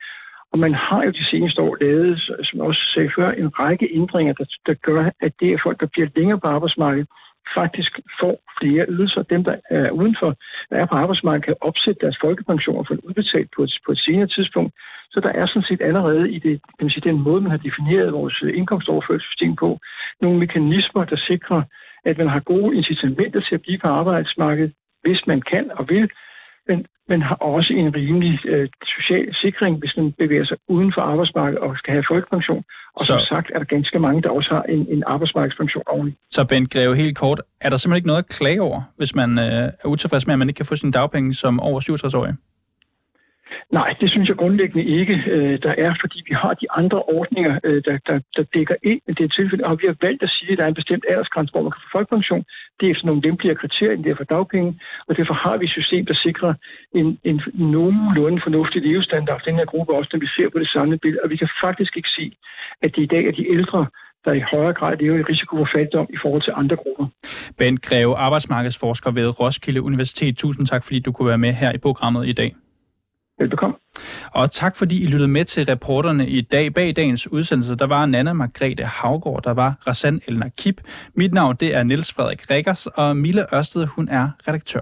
Og 0.51 0.59
man 0.59 0.73
har 0.73 1.03
jo 1.03 1.11
de 1.11 1.25
seneste 1.31 1.61
år 1.61 1.77
lavet, 1.81 2.21
som 2.21 2.57
jeg 2.57 2.67
også 2.67 2.81
sagde 2.93 3.11
før, 3.15 3.31
en 3.31 3.59
række 3.59 3.87
ændringer, 3.93 4.33
der, 4.33 4.45
der 4.65 4.73
gør, 4.73 5.09
at 5.21 5.33
det 5.39 5.53
er 5.53 5.57
folk, 5.63 5.79
der 5.79 5.85
bliver 5.93 6.07
længere 6.15 6.39
på 6.39 6.47
arbejdsmarkedet, 6.47 7.07
faktisk 7.55 7.99
får 8.19 8.35
flere 8.59 8.85
ydelser. 8.89 9.21
Dem, 9.23 9.43
der 9.43 9.55
er 9.69 9.89
udenfor, 9.91 10.35
der 10.69 10.77
er 10.77 10.85
på 10.85 10.95
arbejdsmarkedet, 10.95 11.45
kan 11.45 11.55
opsætte 11.61 11.99
deres 12.01 12.17
folkepension 12.21 12.77
og 12.77 12.87
få 12.87 12.93
udbetalt 13.03 13.49
på 13.55 13.63
et, 13.63 13.73
på 13.85 13.91
et 13.91 13.99
senere 13.99 14.27
tidspunkt. 14.27 14.73
Så 15.11 15.19
der 15.19 15.29
er 15.29 15.45
sådan 15.45 15.69
set 15.69 15.81
allerede 15.81 16.31
i 16.31 16.39
det, 16.39 16.61
kan 16.77 16.85
man 16.85 16.89
sige, 16.89 17.09
den 17.09 17.19
måde, 17.21 17.41
man 17.41 17.51
har 17.51 17.57
defineret 17.67 18.13
vores 18.13 18.41
indkomstoverførselssystem 18.41 19.55
på, 19.55 19.79
nogle 20.21 20.39
mekanismer, 20.39 21.03
der 21.05 21.17
sikrer, 21.17 21.61
at 22.05 22.17
man 22.17 22.27
har 22.27 22.39
gode 22.39 22.77
incitamenter 22.77 23.41
til 23.41 23.55
at 23.55 23.61
blive 23.61 23.79
på 23.79 23.87
arbejdsmarkedet, 23.87 24.73
hvis 25.03 25.27
man 25.27 25.41
kan 25.41 25.71
og 25.79 25.89
vil, 25.89 26.09
men 26.67 26.85
man 27.09 27.21
har 27.21 27.35
også 27.35 27.73
en 27.73 27.95
rimelig 27.95 28.45
øh, 28.45 28.69
social 28.95 29.35
sikring, 29.35 29.79
hvis 29.79 29.93
man 29.97 30.11
bevæger 30.11 30.45
sig 30.45 30.57
uden 30.67 30.91
for 30.95 31.01
arbejdsmarkedet 31.01 31.59
og 31.59 31.77
skal 31.77 31.91
have 31.93 32.05
folkepension. 32.11 32.63
Og 32.95 33.05
så. 33.05 33.05
som 33.05 33.19
sagt 33.19 33.51
er 33.53 33.57
der 33.57 33.65
ganske 33.65 33.99
mange, 33.99 34.21
der 34.21 34.29
også 34.29 34.49
har 34.49 34.63
en, 34.63 34.87
en 34.89 35.03
arbejdsmarkedspension 35.07 35.83
oveni. 35.87 36.11
Så 36.31 36.45
Bent 36.45 36.71
Greve, 36.73 36.95
helt 36.95 37.17
kort, 37.17 37.41
er 37.61 37.69
der 37.69 37.77
simpelthen 37.77 37.97
ikke 37.97 38.07
noget 38.07 38.23
at 38.23 38.27
klage 38.27 38.61
over, 38.61 38.81
hvis 38.97 39.15
man 39.15 39.39
øh, 39.39 39.45
er 39.83 39.87
utilfreds 39.87 40.27
med, 40.27 40.33
at 40.33 40.39
man 40.39 40.49
ikke 40.49 40.57
kan 40.57 40.65
få 40.65 40.75
sin 40.75 40.91
dagpenge 40.91 41.33
som 41.33 41.59
over 41.59 41.79
67-årig? 41.81 42.33
Nej, 43.79 43.95
det 44.01 44.09
synes 44.09 44.29
jeg 44.29 44.37
grundlæggende 44.37 44.85
ikke, 44.99 45.15
øh, 45.35 45.59
der 45.65 45.73
er, 45.85 45.91
fordi 46.01 46.17
vi 46.29 46.33
har 46.41 46.53
de 46.53 46.71
andre 46.71 46.99
ordninger, 47.17 47.59
øh, 47.63 47.83
der, 47.85 47.97
der, 48.07 48.19
der 48.35 48.43
dækker 48.55 48.75
ind 48.83 49.01
i 49.09 49.11
det 49.11 49.33
tilfælde, 49.37 49.63
og 49.65 49.77
vi 49.81 49.85
har 49.87 49.97
valgt 50.01 50.23
at 50.23 50.29
sige, 50.29 50.51
at 50.51 50.57
der 50.57 50.63
er 50.63 50.67
en 50.67 50.81
bestemt 50.81 51.05
aldersgrænse, 51.09 51.51
hvor 51.51 51.61
man 51.61 51.71
kan 51.71 51.81
få 51.83 51.89
folkepension. 51.97 52.43
Det 52.77 52.83
er 52.85 52.91
efter 52.91 53.05
nogle 53.05 53.21
lempeligere 53.21 53.57
kriterier, 53.61 53.93
end 53.93 54.03
det 54.03 54.11
er 54.11 54.19
for 54.21 54.31
dagpenge, 54.35 54.71
og 55.07 55.17
derfor 55.17 55.33
har 55.33 55.57
vi 55.57 55.65
et 55.65 55.77
system, 55.79 56.05
der 56.05 56.17
sikrer 56.27 56.53
en, 56.99 57.07
en 57.23 57.41
nogenlunde 57.53 58.41
fornuftig 58.41 58.81
levestandard 58.81 59.39
for 59.39 59.49
den 59.49 59.59
her 59.59 59.65
gruppe, 59.65 59.93
også 59.93 60.09
når 60.13 60.19
vi 60.19 60.29
ser 60.35 60.49
på 60.49 60.59
det 60.59 60.69
samlede 60.69 60.99
billede, 61.03 61.21
og 61.23 61.29
vi 61.29 61.37
kan 61.37 61.49
faktisk 61.65 61.97
ikke 61.97 62.09
se, 62.17 62.25
at 62.83 62.89
det 62.95 63.01
i 63.03 63.11
dag 63.15 63.23
er 63.25 63.31
de 63.31 63.45
ældre, 63.55 63.81
der 64.25 64.33
i 64.33 64.43
højere 64.51 64.73
grad 64.73 64.97
lever 64.97 65.17
i 65.17 65.21
risiko 65.21 65.57
for 65.57 65.69
fattigdom 65.73 66.07
i 66.15 66.17
forhold 66.21 66.41
til 66.41 66.53
andre 66.55 66.75
grupper. 66.75 67.05
Bent 67.57 67.81
Greve, 67.81 68.15
arbejdsmarkedsforsker 68.15 69.11
ved 69.11 69.39
Roskilde 69.39 69.81
Universitet. 69.81 70.37
Tusind 70.37 70.67
tak, 70.67 70.83
fordi 70.83 70.99
du 70.99 71.11
kunne 71.11 71.27
være 71.27 71.37
med 71.37 71.53
her 71.53 71.71
i 71.71 71.77
programmet 71.77 72.27
i 72.27 72.33
dag. 72.33 72.55
Velbekomme. 73.39 73.75
Og 74.31 74.51
tak 74.51 74.75
fordi 74.75 75.03
I 75.03 75.05
lyttede 75.05 75.27
med 75.27 75.45
til 75.45 75.65
reporterne 75.65 76.29
i 76.29 76.41
dag. 76.41 76.73
Bag 76.73 76.95
dagens 76.95 77.31
udsendelse, 77.31 77.75
der 77.75 77.87
var 77.87 78.05
Nana 78.05 78.33
Margrethe 78.33 78.85
Havgård, 78.85 79.43
der 79.43 79.53
var 79.53 79.75
Rassan 79.87 80.21
Elner 80.27 80.49
Kip. 80.57 80.81
Mit 81.13 81.33
navn 81.33 81.55
det 81.55 81.75
er 81.75 81.83
Niels 81.83 82.13
Frederik 82.13 82.49
Rikkers, 82.49 82.87
og 82.87 83.17
Mille 83.17 83.55
Ørsted, 83.55 83.85
hun 83.85 84.09
er 84.09 84.29
redaktør. 84.47 84.81